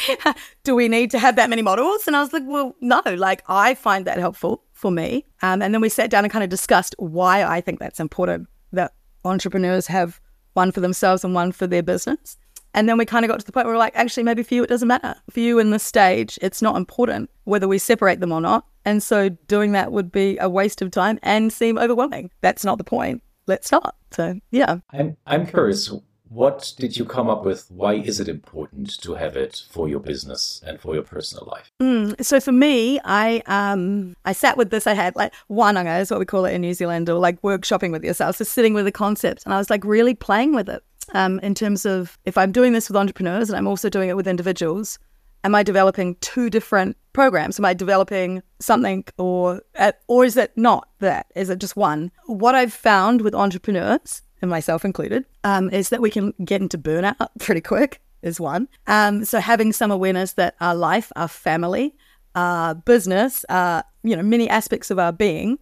do 0.63 0.75
we 0.75 0.87
need 0.87 1.11
to 1.11 1.19
have 1.19 1.35
that 1.35 1.49
many 1.49 1.61
models? 1.61 2.07
And 2.07 2.15
I 2.15 2.21
was 2.21 2.33
like, 2.33 2.43
well, 2.45 2.75
no, 2.81 3.01
like 3.05 3.43
I 3.47 3.75
find 3.75 4.05
that 4.05 4.17
helpful 4.17 4.63
for 4.73 4.91
me. 4.91 5.25
Um, 5.41 5.61
and 5.61 5.73
then 5.73 5.81
we 5.81 5.89
sat 5.89 6.09
down 6.09 6.25
and 6.25 6.31
kind 6.31 6.43
of 6.43 6.49
discussed 6.49 6.95
why 6.97 7.43
I 7.43 7.61
think 7.61 7.79
that's 7.79 7.99
important 7.99 8.47
that 8.73 8.93
entrepreneurs 9.23 9.87
have 9.87 10.19
one 10.53 10.71
for 10.71 10.81
themselves 10.81 11.23
and 11.23 11.33
one 11.33 11.51
for 11.51 11.67
their 11.67 11.83
business. 11.83 12.37
And 12.73 12.87
then 12.87 12.97
we 12.97 13.05
kind 13.05 13.25
of 13.25 13.29
got 13.29 13.39
to 13.39 13.45
the 13.45 13.51
point 13.51 13.65
where 13.65 13.75
we're 13.75 13.79
like, 13.79 13.95
actually, 13.95 14.23
maybe 14.23 14.43
for 14.43 14.53
you, 14.53 14.63
it 14.63 14.67
doesn't 14.67 14.87
matter. 14.87 15.15
For 15.29 15.41
you 15.41 15.59
in 15.59 15.71
this 15.71 15.83
stage, 15.83 16.39
it's 16.41 16.61
not 16.61 16.77
important 16.77 17.29
whether 17.43 17.67
we 17.67 17.77
separate 17.77 18.21
them 18.21 18.31
or 18.31 18.39
not. 18.39 18.65
And 18.85 19.03
so 19.03 19.29
doing 19.29 19.73
that 19.73 19.91
would 19.91 20.11
be 20.11 20.37
a 20.39 20.49
waste 20.49 20.81
of 20.81 20.89
time 20.89 21.19
and 21.21 21.51
seem 21.51 21.77
overwhelming. 21.77 22.31
That's 22.41 22.63
not 22.63 22.77
the 22.77 22.83
point. 22.83 23.21
Let's 23.45 23.67
start. 23.67 23.93
So, 24.11 24.39
yeah. 24.51 24.77
I'm, 24.91 25.17
I'm 25.25 25.45
curious 25.45 25.91
what 26.31 26.73
did 26.77 26.95
you 26.95 27.03
come 27.03 27.29
up 27.29 27.43
with? 27.43 27.69
Why 27.69 27.95
is 27.95 28.21
it 28.21 28.29
important 28.29 29.01
to 29.01 29.15
have 29.15 29.35
it 29.35 29.63
for 29.69 29.89
your 29.89 29.99
business 29.99 30.61
and 30.65 30.79
for 30.79 30.93
your 30.93 31.03
personal 31.03 31.45
life? 31.45 31.69
Mm, 31.81 32.23
so 32.23 32.39
for 32.39 32.53
me, 32.53 33.01
I 33.03 33.43
um 33.47 34.15
I 34.23 34.31
sat 34.31 34.55
with 34.55 34.69
this. 34.69 34.87
I 34.87 34.93
had 34.93 35.15
like 35.17 35.33
wānanga 35.49 35.99
is 35.99 36.09
what 36.09 36.21
we 36.21 36.25
call 36.25 36.45
it 36.45 36.53
in 36.53 36.61
New 36.61 36.73
Zealand, 36.73 37.09
or 37.09 37.19
like 37.19 37.41
workshopping 37.41 37.91
with 37.91 38.05
yourself. 38.05 38.37
So 38.37 38.45
sitting 38.45 38.73
with 38.73 38.85
the 38.85 38.93
concept, 38.93 39.43
and 39.43 39.53
I 39.53 39.57
was 39.57 39.69
like 39.69 39.83
really 39.83 40.15
playing 40.15 40.55
with 40.55 40.69
it. 40.69 40.81
Um, 41.13 41.39
in 41.39 41.53
terms 41.53 41.85
of 41.85 42.17
if 42.23 42.37
I'm 42.37 42.53
doing 42.53 42.71
this 42.71 42.87
with 42.87 42.95
entrepreneurs 42.95 43.49
and 43.49 43.57
I'm 43.57 43.67
also 43.67 43.89
doing 43.89 44.07
it 44.07 44.15
with 44.15 44.27
individuals, 44.27 44.97
am 45.43 45.53
I 45.53 45.63
developing 45.63 46.15
two 46.21 46.49
different 46.49 46.95
programs? 47.11 47.59
Am 47.59 47.65
I 47.65 47.73
developing 47.73 48.41
something 48.59 49.03
or 49.17 49.61
or 50.07 50.23
is 50.23 50.37
it 50.37 50.53
not 50.55 50.87
that? 50.99 51.25
Is 51.35 51.49
it 51.49 51.59
just 51.59 51.75
one? 51.75 52.11
What 52.27 52.55
I've 52.55 52.73
found 52.73 53.21
with 53.21 53.35
entrepreneurs, 53.35 54.21
and 54.41 54.49
myself 54.49 54.83
included, 54.83 55.25
um, 55.43 55.69
is 55.69 55.89
that 55.89 56.01
we 56.01 56.09
can 56.09 56.33
get 56.43 56.61
into 56.61 56.77
burnout 56.77 57.27
pretty 57.39 57.61
quick. 57.61 58.01
Is 58.23 58.39
one. 58.39 58.67
Um, 58.85 59.25
so 59.25 59.39
having 59.39 59.73
some 59.73 59.89
awareness 59.89 60.33
that 60.33 60.53
our 60.61 60.75
life, 60.75 61.11
our 61.15 61.27
family, 61.27 61.95
our 62.35 62.75
business, 62.75 63.43
you 63.49 64.15
know, 64.15 64.21
many 64.21 64.47
aspects 64.47 64.91
of 64.91 64.99
our 64.99 65.11
being 65.11 65.57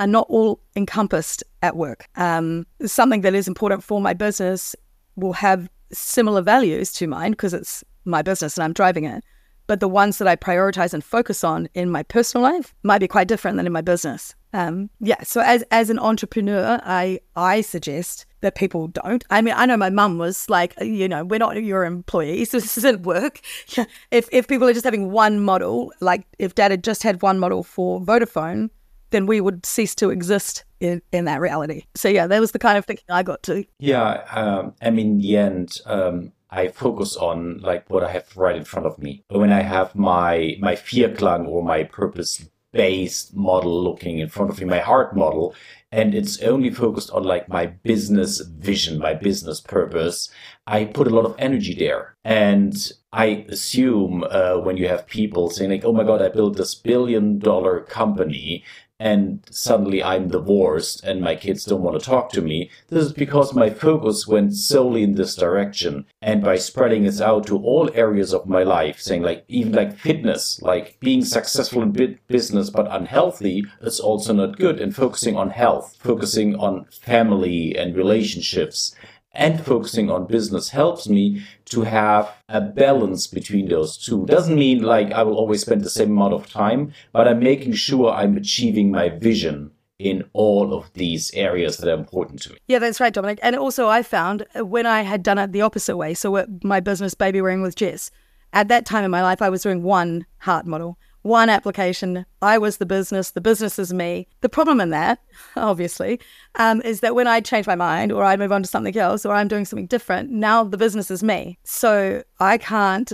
are 0.00 0.06
not 0.06 0.26
all 0.28 0.60
encompassed 0.76 1.42
at 1.62 1.76
work. 1.76 2.06
Um, 2.16 2.66
something 2.84 3.22
that 3.22 3.34
is 3.34 3.48
important 3.48 3.82
for 3.82 4.00
my 4.00 4.12
business 4.12 4.76
will 5.16 5.32
have 5.32 5.68
similar 5.92 6.42
values 6.42 6.92
to 6.94 7.06
mine 7.06 7.32
because 7.32 7.54
it's 7.54 7.84
my 8.04 8.22
business 8.22 8.56
and 8.56 8.64
I'm 8.64 8.72
driving 8.72 9.04
it. 9.04 9.24
But 9.66 9.80
the 9.80 9.88
ones 9.88 10.18
that 10.18 10.28
I 10.28 10.36
prioritize 10.36 10.92
and 10.92 11.02
focus 11.02 11.42
on 11.42 11.68
in 11.74 11.90
my 11.90 12.02
personal 12.02 12.42
life 12.42 12.74
might 12.82 12.98
be 12.98 13.08
quite 13.08 13.28
different 13.28 13.56
than 13.56 13.66
in 13.66 13.72
my 13.72 13.80
business. 13.80 14.34
Um, 14.54 14.88
yeah. 15.00 15.22
So 15.24 15.40
as 15.40 15.64
as 15.72 15.90
an 15.90 15.98
entrepreneur, 15.98 16.80
I 16.84 17.18
I 17.34 17.60
suggest 17.60 18.24
that 18.40 18.54
people 18.54 18.86
don't. 18.86 19.24
I 19.28 19.42
mean, 19.42 19.52
I 19.56 19.66
know 19.66 19.76
my 19.76 19.90
mum 19.90 20.16
was 20.16 20.48
like, 20.48 20.74
you 20.80 21.08
know, 21.08 21.24
we're 21.24 21.40
not 21.40 21.60
your 21.62 21.84
employees, 21.84 22.50
so 22.50 22.60
this 22.60 22.76
doesn't 22.76 23.02
work. 23.02 23.40
Yeah. 23.76 23.84
If 24.12 24.28
if 24.30 24.46
people 24.46 24.68
are 24.68 24.72
just 24.72 24.84
having 24.84 25.10
one 25.10 25.40
model, 25.40 25.92
like 26.00 26.24
if 26.38 26.54
Dad 26.54 26.70
had 26.70 26.84
just 26.84 27.02
had 27.02 27.20
one 27.20 27.40
model 27.40 27.64
for 27.64 28.00
Vodafone, 28.00 28.70
then 29.10 29.26
we 29.26 29.40
would 29.40 29.66
cease 29.66 29.94
to 29.96 30.10
exist 30.10 30.64
in, 30.78 31.02
in 31.12 31.24
that 31.24 31.40
reality. 31.40 31.82
So 31.96 32.08
yeah, 32.08 32.28
that 32.28 32.40
was 32.40 32.52
the 32.52 32.60
kind 32.60 32.78
of 32.78 32.84
thinking 32.84 33.06
I 33.08 33.24
got 33.24 33.42
to. 33.44 33.64
Yeah, 33.80 34.24
um, 34.30 34.74
I 34.80 34.90
mean, 34.90 35.12
in 35.12 35.18
the 35.18 35.36
end, 35.36 35.80
um, 35.86 36.32
I 36.50 36.68
focus 36.68 37.16
on 37.16 37.58
like 37.58 37.90
what 37.90 38.04
I 38.04 38.12
have 38.12 38.36
right 38.36 38.54
in 38.54 38.64
front 38.64 38.86
of 38.86 38.98
me. 38.98 39.24
When 39.28 39.52
I 39.52 39.62
have 39.62 39.96
my 39.96 40.56
my 40.60 40.76
Vierklang 40.76 41.48
or 41.48 41.64
my 41.64 41.82
purpose 41.82 42.44
based 42.74 43.34
model 43.34 43.82
looking 43.82 44.18
in 44.18 44.28
front 44.28 44.50
of 44.50 44.58
me, 44.58 44.66
my 44.66 44.80
heart 44.80 45.16
model, 45.16 45.54
and 45.92 46.12
it's 46.12 46.42
only 46.42 46.70
focused 46.70 47.10
on 47.12 47.22
like 47.22 47.48
my 47.48 47.66
business 47.66 48.40
vision, 48.40 48.98
my 48.98 49.14
business 49.14 49.60
purpose, 49.60 50.28
I 50.66 50.86
put 50.86 51.06
a 51.06 51.14
lot 51.14 51.24
of 51.24 51.36
energy 51.38 51.72
there. 51.72 52.16
And 52.24 52.74
I 53.12 53.46
assume 53.48 54.24
uh, 54.28 54.58
when 54.58 54.76
you 54.76 54.88
have 54.88 55.06
people 55.06 55.50
saying 55.50 55.70
like, 55.70 55.84
"Oh 55.84 55.92
my 55.92 56.02
God, 56.04 56.20
I 56.20 56.30
built 56.30 56.56
this 56.56 56.74
billion 56.74 57.38
dollar 57.38 57.80
company," 57.80 58.64
and 59.04 59.40
suddenly 59.50 60.02
I'm 60.02 60.28
divorced 60.28 61.04
and 61.04 61.20
my 61.20 61.36
kids 61.36 61.66
don't 61.66 61.82
want 61.82 62.00
to 62.00 62.04
talk 62.04 62.32
to 62.32 62.40
me. 62.40 62.70
This 62.88 63.04
is 63.04 63.12
because 63.12 63.52
my 63.52 63.68
focus 63.68 64.26
went 64.26 64.54
solely 64.54 65.02
in 65.02 65.14
this 65.14 65.36
direction. 65.36 66.06
And 66.22 66.42
by 66.42 66.56
spreading 66.56 67.04
this 67.04 67.20
out 67.20 67.46
to 67.48 67.58
all 67.58 67.90
areas 67.92 68.32
of 68.32 68.48
my 68.48 68.62
life, 68.62 68.98
saying 68.98 69.20
like, 69.20 69.44
even 69.46 69.72
like 69.72 69.98
fitness, 69.98 70.58
like 70.62 70.98
being 71.00 71.22
successful 71.22 71.82
in 71.82 72.18
business 72.28 72.70
but 72.70 72.90
unhealthy 72.90 73.66
is 73.82 74.00
also 74.00 74.32
not 74.32 74.56
good. 74.56 74.80
And 74.80 74.96
focusing 74.96 75.36
on 75.36 75.50
health, 75.50 75.96
focusing 76.00 76.54
on 76.56 76.86
family 76.86 77.76
and 77.76 77.94
relationships 77.94 78.94
and 79.34 79.64
focusing 79.64 80.10
on 80.10 80.26
business 80.26 80.70
helps 80.70 81.08
me 81.08 81.44
to 81.66 81.82
have 81.82 82.32
a 82.48 82.60
balance 82.60 83.26
between 83.26 83.68
those 83.68 83.96
two. 83.96 84.24
Doesn't 84.26 84.54
mean 84.54 84.82
like 84.82 85.12
I 85.12 85.22
will 85.22 85.36
always 85.36 85.62
spend 85.62 85.82
the 85.82 85.90
same 85.90 86.12
amount 86.12 86.34
of 86.34 86.48
time, 86.48 86.92
but 87.12 87.28
I'm 87.28 87.40
making 87.40 87.74
sure 87.74 88.12
I'm 88.12 88.36
achieving 88.36 88.90
my 88.90 89.08
vision 89.08 89.72
in 89.98 90.24
all 90.32 90.74
of 90.74 90.92
these 90.94 91.32
areas 91.34 91.76
that 91.76 91.88
are 91.88 91.98
important 91.98 92.42
to 92.42 92.52
me. 92.52 92.58
Yeah, 92.66 92.78
that's 92.78 93.00
right, 93.00 93.12
Dominic. 93.12 93.38
And 93.42 93.56
also, 93.56 93.88
I 93.88 94.02
found 94.02 94.44
uh, 94.56 94.64
when 94.64 94.86
I 94.86 95.02
had 95.02 95.22
done 95.22 95.38
it 95.38 95.52
the 95.52 95.62
opposite 95.62 95.96
way, 95.96 96.14
so 96.14 96.46
my 96.62 96.80
business 96.80 97.14
Baby 97.14 97.40
Wearing 97.40 97.62
with 97.62 97.76
Jess, 97.76 98.10
at 98.52 98.68
that 98.68 98.86
time 98.86 99.04
in 99.04 99.10
my 99.10 99.22
life, 99.22 99.40
I 99.40 99.50
was 99.50 99.62
doing 99.62 99.82
one 99.82 100.26
heart 100.38 100.66
model 100.66 100.98
one 101.24 101.48
application. 101.48 102.26
I 102.42 102.58
was 102.58 102.76
the 102.76 102.86
business, 102.86 103.30
the 103.30 103.40
business 103.40 103.78
is 103.78 103.94
me. 103.94 104.28
The 104.42 104.48
problem 104.48 104.78
in 104.78 104.90
that, 104.90 105.20
obviously, 105.56 106.20
um, 106.56 106.82
is 106.82 107.00
that 107.00 107.14
when 107.14 107.26
I 107.26 107.40
change 107.40 107.66
my 107.66 107.74
mind 107.74 108.12
or 108.12 108.22
I 108.22 108.36
move 108.36 108.52
on 108.52 108.62
to 108.62 108.68
something 108.68 108.96
else 108.96 109.24
or 109.24 109.34
I'm 109.34 109.48
doing 109.48 109.64
something 109.64 109.86
different, 109.86 110.30
now 110.30 110.62
the 110.62 110.76
business 110.76 111.10
is 111.10 111.22
me. 111.22 111.58
So 111.64 112.22
I 112.40 112.58
can't, 112.58 113.10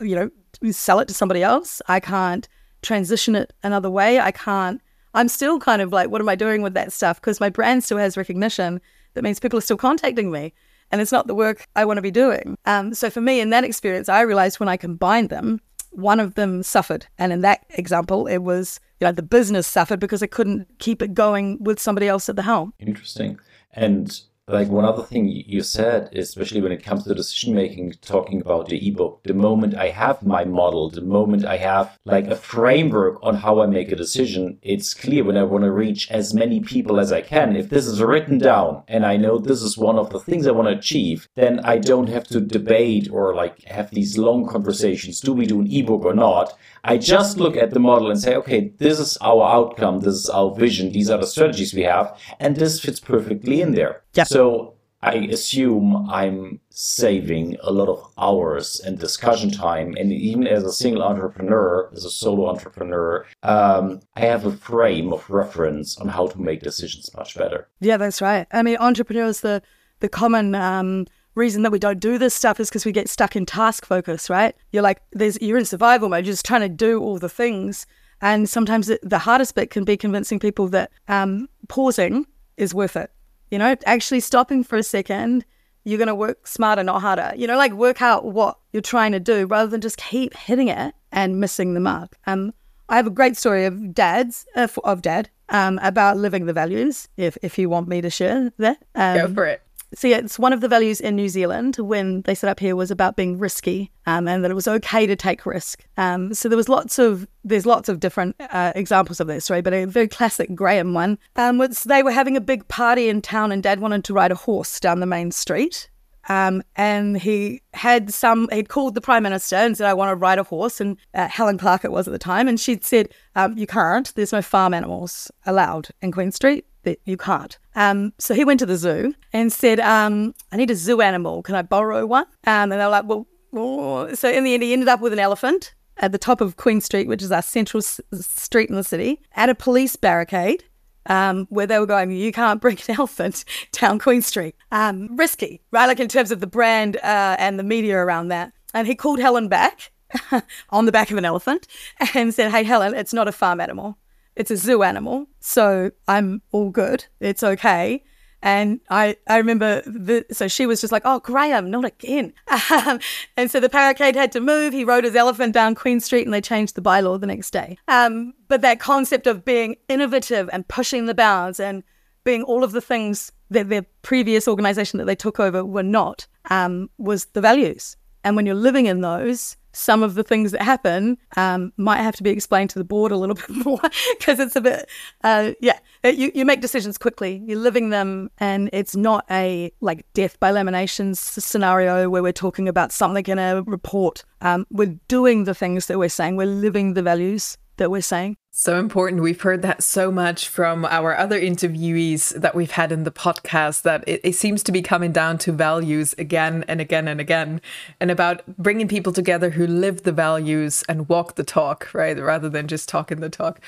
you 0.00 0.16
know, 0.16 0.72
sell 0.72 0.98
it 0.98 1.06
to 1.08 1.14
somebody 1.14 1.42
else. 1.42 1.80
I 1.86 2.00
can't 2.00 2.48
transition 2.82 3.36
it 3.36 3.52
another 3.62 3.90
way. 3.90 4.18
I 4.18 4.32
can't, 4.32 4.80
I'm 5.14 5.28
still 5.28 5.60
kind 5.60 5.80
of 5.80 5.92
like, 5.92 6.10
what 6.10 6.20
am 6.20 6.28
I 6.28 6.34
doing 6.34 6.62
with 6.62 6.74
that 6.74 6.92
stuff? 6.92 7.20
Because 7.20 7.38
my 7.38 7.48
brand 7.48 7.84
still 7.84 7.98
has 7.98 8.16
recognition. 8.16 8.80
That 9.14 9.22
means 9.22 9.38
people 9.38 9.58
are 9.58 9.62
still 9.62 9.76
contacting 9.76 10.32
me 10.32 10.52
and 10.90 11.00
it's 11.00 11.12
not 11.12 11.28
the 11.28 11.34
work 11.34 11.66
I 11.76 11.84
want 11.84 11.98
to 11.98 12.02
be 12.02 12.10
doing. 12.10 12.56
Um, 12.64 12.92
so 12.92 13.08
for 13.08 13.20
me, 13.20 13.40
in 13.40 13.50
that 13.50 13.64
experience, 13.64 14.08
I 14.08 14.22
realized 14.22 14.60
when 14.60 14.68
I 14.68 14.76
combined 14.76 15.30
them, 15.30 15.60
one 15.96 16.20
of 16.20 16.34
them 16.34 16.62
suffered. 16.62 17.06
And 17.18 17.32
in 17.32 17.40
that 17.40 17.64
example, 17.70 18.26
it 18.26 18.38
was, 18.38 18.80
you 19.00 19.06
know, 19.06 19.12
the 19.12 19.22
business 19.22 19.66
suffered 19.66 20.00
because 20.00 20.22
it 20.22 20.30
couldn't 20.30 20.68
keep 20.78 21.02
it 21.02 21.14
going 21.14 21.58
with 21.62 21.80
somebody 21.80 22.08
else 22.08 22.28
at 22.28 22.36
the 22.36 22.42
helm. 22.42 22.74
Interesting. 22.78 23.38
And 23.72 24.20
like 24.48 24.68
one 24.68 24.84
other 24.84 25.02
thing 25.02 25.26
you 25.26 25.60
said, 25.60 26.08
especially 26.14 26.60
when 26.60 26.70
it 26.70 26.84
comes 26.84 27.02
to 27.02 27.14
decision 27.14 27.52
making, 27.52 27.92
talking 28.00 28.40
about 28.40 28.68
the 28.68 28.88
ebook, 28.88 29.20
the 29.24 29.34
moment 29.34 29.74
I 29.74 29.88
have 29.88 30.22
my 30.22 30.44
model, 30.44 30.88
the 30.88 31.00
moment 31.00 31.44
I 31.44 31.56
have 31.56 31.98
like 32.04 32.28
a 32.28 32.36
framework 32.36 33.18
on 33.24 33.34
how 33.34 33.60
I 33.60 33.66
make 33.66 33.90
a 33.90 33.96
decision, 33.96 34.58
it's 34.62 34.94
clear 34.94 35.24
when 35.24 35.36
I 35.36 35.42
want 35.42 35.64
to 35.64 35.72
reach 35.72 36.08
as 36.12 36.32
many 36.32 36.60
people 36.60 37.00
as 37.00 37.10
I 37.10 37.22
can. 37.22 37.56
If 37.56 37.70
this 37.70 37.86
is 37.86 38.00
written 38.00 38.38
down 38.38 38.84
and 38.86 39.04
I 39.04 39.16
know 39.16 39.38
this 39.38 39.62
is 39.62 39.76
one 39.76 39.98
of 39.98 40.10
the 40.10 40.20
things 40.20 40.46
I 40.46 40.52
want 40.52 40.68
to 40.68 40.78
achieve, 40.78 41.28
then 41.34 41.58
I 41.64 41.78
don't 41.78 42.08
have 42.08 42.28
to 42.28 42.40
debate 42.40 43.08
or 43.10 43.34
like 43.34 43.64
have 43.64 43.90
these 43.90 44.16
long 44.16 44.46
conversations. 44.46 45.20
Do 45.20 45.32
we 45.32 45.46
do 45.46 45.60
an 45.60 45.72
ebook 45.72 46.04
or 46.04 46.14
not? 46.14 46.56
I 46.84 46.98
just 46.98 47.36
look 47.36 47.56
at 47.56 47.72
the 47.72 47.80
model 47.80 48.12
and 48.12 48.20
say, 48.20 48.36
okay, 48.36 48.72
this 48.78 49.00
is 49.00 49.18
our 49.20 49.42
outcome. 49.42 50.02
This 50.02 50.14
is 50.14 50.30
our 50.30 50.54
vision. 50.54 50.92
These 50.92 51.10
are 51.10 51.18
the 51.18 51.26
strategies 51.26 51.74
we 51.74 51.82
have. 51.82 52.16
And 52.38 52.54
this 52.54 52.78
fits 52.78 53.00
perfectly 53.00 53.60
in 53.60 53.72
there. 53.72 54.02
Yeah. 54.16 54.24
So 54.24 54.76
I 55.02 55.14
assume 55.30 56.08
I'm 56.10 56.60
saving 56.70 57.56
a 57.62 57.70
lot 57.70 57.88
of 57.88 58.12
hours 58.18 58.80
and 58.80 58.98
discussion 58.98 59.50
time. 59.50 59.94
And 59.98 60.12
even 60.12 60.46
as 60.46 60.64
a 60.64 60.72
single 60.72 61.02
entrepreneur, 61.02 61.90
as 61.92 62.04
a 62.04 62.10
solo 62.10 62.48
entrepreneur, 62.48 63.26
um, 63.42 64.00
I 64.16 64.20
have 64.20 64.46
a 64.46 64.52
frame 64.52 65.12
of 65.12 65.28
reference 65.30 65.98
on 65.98 66.08
how 66.08 66.26
to 66.28 66.40
make 66.40 66.62
decisions 66.62 67.10
much 67.14 67.36
better. 67.36 67.68
Yeah, 67.80 67.98
that's 67.98 68.20
right. 68.22 68.46
I 68.52 68.62
mean, 68.62 68.78
entrepreneurs, 68.78 69.40
the 69.40 69.62
the 70.00 70.08
common 70.08 70.54
um, 70.54 71.06
reason 71.34 71.62
that 71.62 71.72
we 71.72 71.78
don't 71.78 72.00
do 72.00 72.18
this 72.18 72.34
stuff 72.34 72.58
is 72.58 72.68
because 72.68 72.84
we 72.84 72.92
get 72.92 73.08
stuck 73.08 73.36
in 73.36 73.46
task 73.46 73.86
focus, 73.86 74.28
right? 74.28 74.56
You're 74.72 74.82
like, 74.82 75.02
there's 75.12 75.40
you're 75.40 75.58
in 75.58 75.64
survival 75.64 76.08
mode, 76.08 76.26
you're 76.26 76.32
just 76.32 76.44
trying 76.44 76.62
to 76.62 76.68
do 76.68 77.00
all 77.00 77.18
the 77.18 77.28
things. 77.28 77.86
And 78.20 78.48
sometimes 78.48 78.88
it, 78.88 79.00
the 79.02 79.18
hardest 79.18 79.54
bit 79.54 79.70
can 79.70 79.84
be 79.84 79.96
convincing 79.96 80.38
people 80.38 80.68
that 80.68 80.90
um, 81.06 81.48
pausing 81.68 82.26
is 82.56 82.74
worth 82.74 82.96
it. 82.96 83.10
You 83.50 83.58
know, 83.58 83.76
actually 83.84 84.20
stopping 84.20 84.64
for 84.64 84.76
a 84.76 84.82
second, 84.82 85.44
you're 85.84 85.98
going 85.98 86.08
to 86.08 86.14
work 86.14 86.46
smarter, 86.46 86.82
not 86.82 87.00
harder. 87.00 87.32
You 87.36 87.46
know, 87.46 87.56
like 87.56 87.72
work 87.72 88.02
out 88.02 88.24
what 88.24 88.58
you're 88.72 88.82
trying 88.82 89.12
to 89.12 89.20
do 89.20 89.46
rather 89.46 89.70
than 89.70 89.80
just 89.80 89.98
keep 89.98 90.34
hitting 90.34 90.68
it 90.68 90.94
and 91.12 91.40
missing 91.40 91.74
the 91.74 91.80
mark. 91.80 92.16
Um, 92.26 92.52
I 92.88 92.96
have 92.96 93.06
a 93.06 93.10
great 93.10 93.36
story 93.36 93.64
of 93.64 93.94
dad's 93.94 94.46
uh, 94.54 94.68
of 94.84 95.02
dad 95.02 95.30
um, 95.48 95.78
about 95.82 96.16
living 96.16 96.46
the 96.46 96.52
values. 96.52 97.08
If 97.16 97.36
if 97.42 97.58
you 97.58 97.68
want 97.68 97.88
me 97.88 98.00
to 98.00 98.10
share 98.10 98.52
that, 98.58 98.78
um, 98.94 99.16
go 99.16 99.34
for 99.34 99.46
it 99.46 99.62
so 99.94 100.08
it's 100.08 100.38
one 100.38 100.52
of 100.52 100.60
the 100.60 100.68
values 100.68 101.00
in 101.00 101.16
New 101.16 101.28
Zealand 101.28 101.76
when 101.76 102.22
they 102.22 102.34
set 102.34 102.50
up 102.50 102.58
here 102.58 102.74
was 102.74 102.90
about 102.90 103.16
being 103.16 103.38
risky 103.38 103.90
um, 104.06 104.26
and 104.26 104.42
that 104.44 104.50
it 104.50 104.54
was 104.54 104.68
okay 104.68 105.06
to 105.06 105.16
take 105.16 105.46
risk. 105.46 105.84
Um, 105.96 106.34
so 106.34 106.48
there 106.48 106.56
was 106.56 106.68
lots 106.68 106.98
of 106.98 107.26
there's 107.44 107.66
lots 107.66 107.88
of 107.88 108.00
different 108.00 108.34
uh, 108.40 108.72
examples 108.74 109.20
of 109.20 109.28
this, 109.28 109.48
right? 109.48 109.62
But 109.62 109.72
a 109.72 109.84
very 109.84 110.08
classic 110.08 110.50
Grahame 110.50 110.92
one 110.92 111.18
um, 111.36 111.58
was 111.58 111.84
they 111.84 112.02
were 112.02 112.10
having 112.10 112.36
a 112.36 112.40
big 112.40 112.66
party 112.68 113.08
in 113.08 113.22
town 113.22 113.52
and 113.52 113.62
Dad 113.62 113.80
wanted 113.80 114.04
to 114.04 114.14
ride 114.14 114.32
a 114.32 114.36
horse 114.36 114.80
down 114.80 115.00
the 115.00 115.06
main 115.06 115.30
street. 115.30 115.88
Um, 116.28 116.62
and 116.74 117.16
he 117.16 117.62
had 117.72 118.12
some, 118.12 118.48
he'd 118.50 118.68
called 118.68 118.94
the 118.94 119.00
Prime 119.00 119.22
Minister 119.22 119.54
and 119.54 119.76
said, 119.76 119.86
I 119.86 119.94
want 119.94 120.10
to 120.10 120.16
ride 120.16 120.40
a 120.40 120.42
horse. 120.42 120.80
And 120.80 120.96
uh, 121.14 121.28
Helen 121.28 121.56
Clark 121.56 121.84
it 121.84 121.92
was 121.92 122.08
at 122.08 122.12
the 122.12 122.18
time. 122.18 122.48
And 122.48 122.58
she'd 122.58 122.84
said, 122.84 123.10
um, 123.36 123.56
You 123.56 123.66
can't, 123.68 124.12
there's 124.16 124.32
no 124.32 124.42
farm 124.42 124.74
animals 124.74 125.30
allowed 125.46 125.88
in 126.02 126.10
Queen 126.10 126.32
Street 126.32 126.66
that 126.86 127.00
you 127.04 127.16
can't. 127.16 127.58
Um, 127.74 128.14
so 128.18 128.32
he 128.32 128.44
went 128.44 128.60
to 128.60 128.66
the 128.66 128.76
zoo 128.76 129.14
and 129.32 129.52
said, 129.52 129.78
um, 129.80 130.34
I 130.50 130.56
need 130.56 130.70
a 130.70 130.74
zoo 130.74 131.02
animal. 131.02 131.42
Can 131.42 131.54
I 131.54 131.62
borrow 131.62 132.06
one? 132.06 132.24
Um, 132.46 132.72
and 132.72 132.72
they 132.72 132.78
were 132.78 132.88
like, 132.88 133.04
well, 133.04 133.26
oh. 133.52 134.14
so 134.14 134.30
in 134.30 134.44
the 134.44 134.54
end, 134.54 134.62
he 134.62 134.72
ended 134.72 134.88
up 134.88 135.00
with 135.00 135.12
an 135.12 135.18
elephant 135.18 135.74
at 135.98 136.12
the 136.12 136.18
top 136.18 136.40
of 136.40 136.56
Queen 136.56 136.80
Street, 136.80 137.08
which 137.08 137.22
is 137.22 137.32
our 137.32 137.42
central 137.42 137.82
s- 137.82 138.00
street 138.14 138.70
in 138.70 138.76
the 138.76 138.84
city, 138.84 139.20
at 139.34 139.48
a 139.48 139.54
police 139.54 139.96
barricade 139.96 140.64
um, 141.06 141.46
where 141.50 141.66
they 141.66 141.78
were 141.78 141.86
going, 141.86 142.10
you 142.10 142.32
can't 142.32 142.60
bring 142.60 142.78
an 142.88 142.94
elephant 142.98 143.44
down 143.72 143.98
Queen 143.98 144.22
Street. 144.22 144.54
Um, 144.72 145.16
risky, 145.16 145.60
right? 145.70 145.86
Like 145.86 146.00
in 146.00 146.08
terms 146.08 146.30
of 146.30 146.40
the 146.40 146.46
brand 146.46 146.96
uh, 146.98 147.36
and 147.38 147.58
the 147.58 147.64
media 147.64 147.98
around 147.98 148.28
that. 148.28 148.52
And 148.74 148.86
he 148.86 148.94
called 148.94 149.20
Helen 149.20 149.48
back 149.48 149.90
on 150.70 150.86
the 150.86 150.92
back 150.92 151.10
of 151.10 151.18
an 151.18 151.24
elephant 151.24 151.66
and 152.14 152.34
said, 152.34 152.50
Hey, 152.50 152.62
Helen, 152.62 152.94
it's 152.94 153.12
not 153.12 153.28
a 153.28 153.32
farm 153.32 153.60
animal. 153.60 153.98
It's 154.36 154.50
a 154.50 154.56
zoo 154.56 154.82
animal. 154.82 155.26
So 155.40 155.90
I'm 156.06 156.42
all 156.52 156.70
good. 156.70 157.06
It's 157.20 157.42
okay. 157.42 158.04
And 158.42 158.80
I, 158.90 159.16
I 159.26 159.38
remember, 159.38 159.80
the, 159.86 160.24
so 160.30 160.46
she 160.46 160.66
was 160.66 160.80
just 160.80 160.92
like, 160.92 161.02
oh, 161.04 161.20
Grahame, 161.20 161.68
not 161.68 161.84
again. 161.84 162.32
Um, 162.70 163.00
and 163.36 163.50
so 163.50 163.58
the 163.58 163.68
barricade 163.68 164.14
had 164.14 164.30
to 164.32 164.40
move. 164.40 164.72
He 164.72 164.84
rode 164.84 165.04
his 165.04 165.16
elephant 165.16 165.54
down 165.54 165.74
Queen 165.74 166.00
Street 166.00 166.26
and 166.26 166.34
they 166.34 166.40
changed 166.40 166.74
the 166.76 166.82
bylaw 166.82 167.18
the 167.18 167.26
next 167.26 167.50
day. 167.50 167.78
Um, 167.88 168.34
but 168.48 168.60
that 168.60 168.78
concept 168.78 169.26
of 169.26 169.44
being 169.44 169.76
innovative 169.88 170.50
and 170.52 170.68
pushing 170.68 171.06
the 171.06 171.14
bounds 171.14 171.58
and 171.58 171.82
being 172.24 172.42
all 172.42 172.62
of 172.62 172.72
the 172.72 172.80
things 172.80 173.32
that 173.50 173.68
their 173.68 173.86
previous 174.02 174.46
organization 174.46 174.98
that 174.98 175.06
they 175.06 175.16
took 175.16 175.40
over 175.40 175.64
were 175.64 175.82
not 175.82 176.26
um, 176.50 176.90
was 176.98 177.26
the 177.26 177.40
values. 177.40 177.96
And 178.22 178.36
when 178.36 178.44
you're 178.44 178.54
living 178.54 178.86
in 178.86 179.00
those, 179.00 179.56
some 179.76 180.02
of 180.02 180.14
the 180.14 180.22
things 180.22 180.52
that 180.52 180.62
happen 180.62 181.18
um, 181.36 181.72
might 181.76 181.98
have 181.98 182.16
to 182.16 182.22
be 182.22 182.30
explained 182.30 182.70
to 182.70 182.78
the 182.78 182.84
board 182.84 183.12
a 183.12 183.16
little 183.16 183.34
bit 183.46 183.50
more 183.50 183.80
because 184.18 184.40
it's 184.40 184.56
a 184.56 184.60
bit, 184.60 184.88
uh, 185.22 185.52
yeah, 185.60 185.78
you, 186.04 186.32
you 186.34 186.44
make 186.44 186.60
decisions 186.60 186.96
quickly. 186.96 187.42
You're 187.44 187.58
living 187.58 187.90
them, 187.90 188.30
and 188.38 188.70
it's 188.72 188.96
not 188.96 189.26
a 189.30 189.72
like 189.80 190.06
death 190.14 190.40
by 190.40 190.50
lamination 190.50 191.16
scenario 191.16 192.08
where 192.08 192.22
we're 192.22 192.32
talking 192.32 192.68
about 192.68 192.92
something 192.92 193.26
in 193.26 193.38
a 193.38 193.62
report. 193.62 194.24
Um, 194.40 194.66
we're 194.70 194.98
doing 195.08 195.44
the 195.44 195.54
things 195.54 195.86
that 195.86 195.98
we're 195.98 196.08
saying, 196.08 196.36
we're 196.36 196.46
living 196.46 196.94
the 196.94 197.02
values 197.02 197.58
that 197.76 197.90
we're 197.90 198.00
saying. 198.00 198.36
So 198.58 198.78
important. 198.78 199.20
We've 199.20 199.40
heard 199.40 199.60
that 199.62 199.82
so 199.82 200.10
much 200.10 200.48
from 200.48 200.86
our 200.86 201.14
other 201.14 201.38
interviewees 201.38 202.30
that 202.40 202.54
we've 202.54 202.70
had 202.70 202.90
in 202.90 203.04
the 203.04 203.10
podcast 203.10 203.82
that 203.82 204.02
it, 204.06 204.20
it, 204.24 204.34
seems 204.34 204.62
to 204.62 204.72
be 204.72 204.80
coming 204.80 205.12
down 205.12 205.36
to 205.38 205.52
values 205.52 206.14
again 206.16 206.64
and 206.66 206.80
again 206.80 207.06
and 207.06 207.20
again, 207.20 207.60
and 208.00 208.10
about 208.10 208.42
bringing 208.56 208.88
people 208.88 209.12
together 209.12 209.50
who 209.50 209.66
live 209.66 210.04
the 210.04 210.12
values 210.12 210.82
and 210.88 211.06
walk 211.06 211.34
the 211.34 211.44
talk, 211.44 211.92
right? 211.92 212.18
Rather 212.18 212.48
than 212.48 212.66
just 212.66 212.88
talking 212.88 213.20
the 213.20 213.28
talk. 213.28 213.60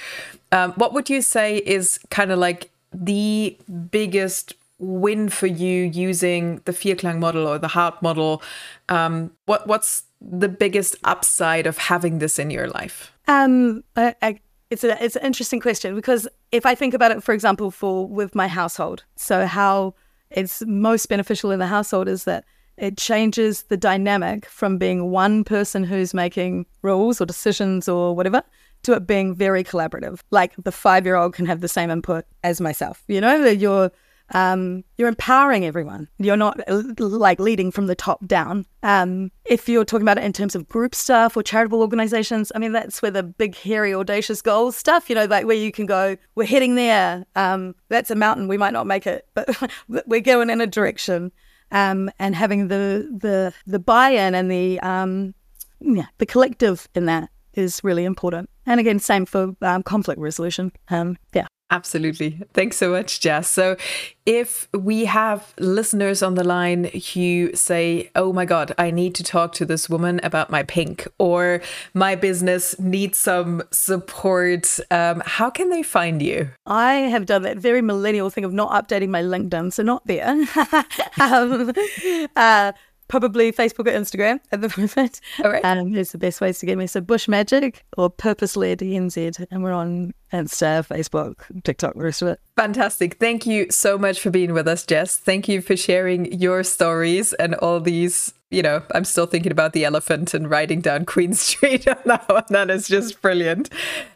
Um, 0.53 0.73
what 0.73 0.95
would 0.95 1.11
you 1.11 1.21
say 1.21 1.59
is 1.59 2.01
kind 2.11 2.33
of 2.33 2.39
like 2.39 2.71
the 2.91 3.59
biggest 3.91 4.55
win 4.79 5.29
for 5.29 5.49
you 5.49 5.85
using 5.85 6.63
the 6.65 6.73
Vierklang 6.73 7.19
model 7.19 7.47
or 7.47 7.59
the 7.59 7.69
Heart 7.69 8.01
model? 8.01 8.43
Um, 8.89 9.33
what 9.45 9.67
What's 9.67 10.05
the 10.21 10.49
biggest 10.49 10.97
upside 11.05 11.67
of 11.67 11.77
having 11.77 12.21
this 12.21 12.39
in 12.39 12.51
your 12.51 12.69
life? 12.69 13.13
Um, 13.29 13.85
I, 13.95 14.15
I 14.23 14.41
it's 14.71 14.85
a 14.85 15.03
it's 15.03 15.17
an 15.17 15.25
interesting 15.25 15.61
question 15.61 15.95
because 15.95 16.27
if 16.51 16.67
I 16.67 16.75
think 16.75 16.95
about 16.95 17.13
it, 17.13 17.23
for 17.23 17.33
example, 17.33 17.71
for 17.71 18.07
with 18.07 18.35
my 18.35 18.49
household, 18.49 19.05
so 19.17 19.47
how 19.47 19.95
it's 20.31 20.63
most 20.67 21.09
beneficial 21.09 21.51
in 21.51 21.59
the 21.59 21.67
household 21.67 22.09
is 22.09 22.25
that 22.25 22.45
it 22.77 22.97
changes 22.97 23.65
the 23.65 23.77
dynamic 23.77 24.47
from 24.47 24.79
being 24.79 25.11
one 25.11 25.45
person 25.45 25.85
who's 25.85 26.15
making 26.15 26.67
rules 26.83 27.21
or 27.21 27.27
decisions 27.27 27.89
or 27.89 28.15
whatever 28.15 28.43
to 28.85 28.93
it 28.93 29.07
being 29.07 29.35
very 29.35 29.65
collaborative. 29.65 30.21
Like 30.31 30.55
the 30.57 30.73
five 30.73 31.05
year 31.05 31.17
old 31.17 31.35
can 31.35 31.47
have 31.47 31.61
the 31.61 31.69
same 31.69 31.91
input 31.91 32.25
as 32.45 32.61
myself. 32.61 33.03
You 33.09 33.21
know, 33.21 33.43
that 33.43 33.57
you're 33.57 33.91
um, 34.31 34.85
you're 34.97 35.09
empowering 35.09 35.65
everyone. 35.65 36.09
You're 36.19 36.37
not 36.37 36.61
uh, 36.69 36.83
like 36.99 37.41
leading 37.41 37.71
from 37.71 37.87
the 37.87 37.95
top 37.95 38.27
down. 38.27 38.67
Um, 38.83 39.31
if 39.45 39.69
you're 39.69 39.85
talking 39.85 40.03
about 40.03 40.19
it 40.19 40.25
in 40.25 40.33
terms 40.33 40.55
of 40.55 40.69
group 40.69 40.95
stuff 40.95 41.37
or 41.37 41.43
charitable 41.43 41.81
organizations, 41.81 42.53
I 42.55 42.59
mean, 42.59 42.73
that's 42.73 43.01
where 43.01 43.11
the 43.11 43.23
big, 43.23 43.57
hairy, 43.57 43.95
audacious 43.95 44.43
goals 44.43 44.77
stuff, 44.77 45.09
you 45.09 45.15
know, 45.15 45.25
like 45.25 45.47
where 45.47 45.57
you 45.57 45.73
can 45.73 45.87
go, 45.87 46.17
we're 46.35 46.47
heading 46.47 46.75
there. 46.75 47.25
Um, 47.37 47.75
that's 47.89 48.11
a 48.11 48.15
mountain. 48.15 48.49
We 48.49 48.59
might 48.59 48.73
not 48.73 48.87
make 48.87 49.07
it, 49.07 49.27
but 49.35 49.49
we're 50.07 50.21
going 50.21 50.51
in 50.51 50.61
a 50.61 50.67
direction. 50.67 51.33
Um, 51.71 52.11
and 52.19 52.35
having 52.35 52.69
the, 52.69 53.09
the, 53.19 53.53
the 53.67 53.79
buy-in 53.79 54.35
and 54.35 54.51
the, 54.51 54.81
um, 54.81 55.35
yeah, 55.81 56.07
the 56.17 56.27
collective 56.27 56.89
in 56.95 57.07
that 57.07 57.29
is 57.55 57.83
really 57.85 58.05
important. 58.05 58.49
And 58.67 58.81
again, 58.81 58.99
same 58.99 59.27
for 59.27 59.55
um, 59.63 59.83
conflict 59.83 60.21
resolution. 60.21 60.73
Yeah. 60.91 61.47
Absolutely. 61.71 62.41
Thanks 62.55 62.79
so 62.79 62.91
much, 62.91 63.21
Jess. 63.21 63.51
So, 63.51 63.77
if 64.25 64.69
we 64.73 65.07
have 65.07 65.55
listeners 65.59 66.23
on 66.23 66.35
the 66.35 66.45
line 66.45 66.85
who 67.15 67.51
say, 67.55 68.11
Oh 68.15 68.33
my 68.33 68.45
God, 68.47 68.75
I 68.79 68.91
need 68.91 69.15
to 69.17 69.23
talk 69.23 69.53
to 69.55 69.67
this 69.67 69.89
woman 69.89 70.21
about 70.23 70.51
my 70.51 70.63
pink, 70.63 71.07
or 71.19 71.61
my 71.93 72.15
business 72.15 72.79
needs 72.79 73.19
some 73.19 73.63
support, 73.71 74.79
um, 74.91 75.23
how 75.25 75.51
can 75.51 75.69
they 75.69 75.83
find 75.83 76.23
you? 76.23 76.51
I 76.67 76.95
have 76.95 77.27
done 77.27 77.43
that 77.43 77.59
very 77.59 77.83
millennial 77.83 78.31
thing 78.31 78.45
of 78.45 78.53
not 78.53 78.71
updating 78.71 79.09
my 79.11 79.23
LinkedIn, 79.23 79.73
so 79.73 79.83
not 79.83 80.07
there. 80.07 80.29
um, 81.21 81.73
uh, 82.37 82.73
probably 83.09 83.51
Facebook 83.53 83.87
or 83.87 83.99
Instagram 83.99 84.41
at 84.53 84.61
the 84.61 84.73
moment. 84.77 85.21
All 85.43 85.51
right. 85.51 85.65
Um, 85.65 85.95
it's 85.95 86.13
the 86.13 86.19
best 86.19 86.41
ways 86.41 86.59
to 86.61 86.67
get 86.67 86.79
me. 86.79 86.87
So 86.87 87.01
Bush 87.01 87.27
Magic 87.29 87.85
or 87.97 88.11
Purpose 88.11 88.57
Led 88.57 88.79
NZ. 88.79 89.47
And 89.51 89.63
we're 89.63 89.73
on 89.73 90.15
Insta, 90.33 90.87
Facebook, 90.87 91.37
TikTok, 91.65 91.95
the 91.95 92.03
rest 92.03 92.23
of 92.23 92.29
it. 92.29 92.41
Fantastic. 92.57 93.19
Thank 93.19 93.47
you 93.47 93.67
so 93.71 93.99
much 93.99 94.21
for 94.21 94.31
being 94.31 94.53
with 94.53 94.69
us, 94.69 94.85
Jess. 94.85 95.17
Thank 95.17 95.49
you 95.49 95.61
for 95.61 95.77
sharing 95.77 96.33
your 96.33 96.63
stories 96.63 97.33
and 97.35 97.55
all 97.57 97.81
these. 97.81 98.35
You 98.51 98.63
know, 98.63 98.83
I'm 98.95 99.05
still 99.05 99.27
thinking 99.27 99.53
about 99.53 99.75
the 99.75 99.85
elephant 99.85 100.33
and 100.33 100.49
riding 100.49 100.81
down 100.81 101.05
Queen 101.07 101.35
Street 101.35 101.87
on 101.87 101.99
that 102.07 102.29
one. 102.29 102.45
That 102.49 102.71
is 102.71 102.89
just 102.89 103.21
brilliant. 103.21 103.69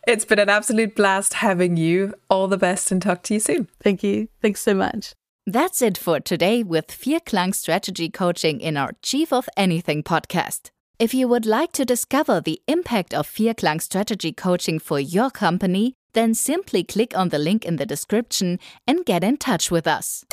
It's 0.07 0.25
been 0.25 0.39
an 0.39 0.49
absolute 0.49 0.95
blast 0.95 1.35
having 1.35 1.77
you. 1.77 2.15
All 2.31 2.49
the 2.49 2.57
best 2.57 2.91
and 2.91 3.03
talk 3.03 3.23
to 3.25 3.35
you 3.35 3.41
soon. 3.41 3.69
Thank 3.83 4.03
you. 4.03 4.29
Thanks 4.41 4.63
so 4.63 4.75
much. 4.75 5.15
That's 5.47 5.83
it 5.83 5.99
for 5.99 6.21
today 6.21 6.63
with 6.63 6.87
Vierklang 6.87 7.53
Strategy 7.53 8.09
Coaching 8.09 8.61
in 8.61 8.77
our 8.77 8.93
Chief 9.03 9.33
of 9.33 9.49
Anything 9.57 10.05
podcast. 10.05 10.71
If 11.01 11.15
you 11.15 11.27
would 11.27 11.47
like 11.47 11.73
to 11.73 11.85
discover 11.85 12.41
the 12.41 12.63
impact 12.69 13.13
of 13.13 13.27
Vierklang 13.27 13.83
Strategy 13.83 14.33
Coaching 14.33 14.79
for 14.79 15.01
your 15.01 15.33
company, 15.33 15.95
then 16.13 16.35
simply 16.35 16.85
click 16.85 17.19
on 17.19 17.31
the 17.31 17.41
link 17.41 17.65
in 17.65 17.75
the 17.75 17.87
description 17.87 18.61
and 18.87 19.05
get 19.05 19.25
in 19.25 19.37
touch 19.37 19.69
with 19.69 19.89
us. 19.89 20.25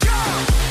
Go! 0.00 0.67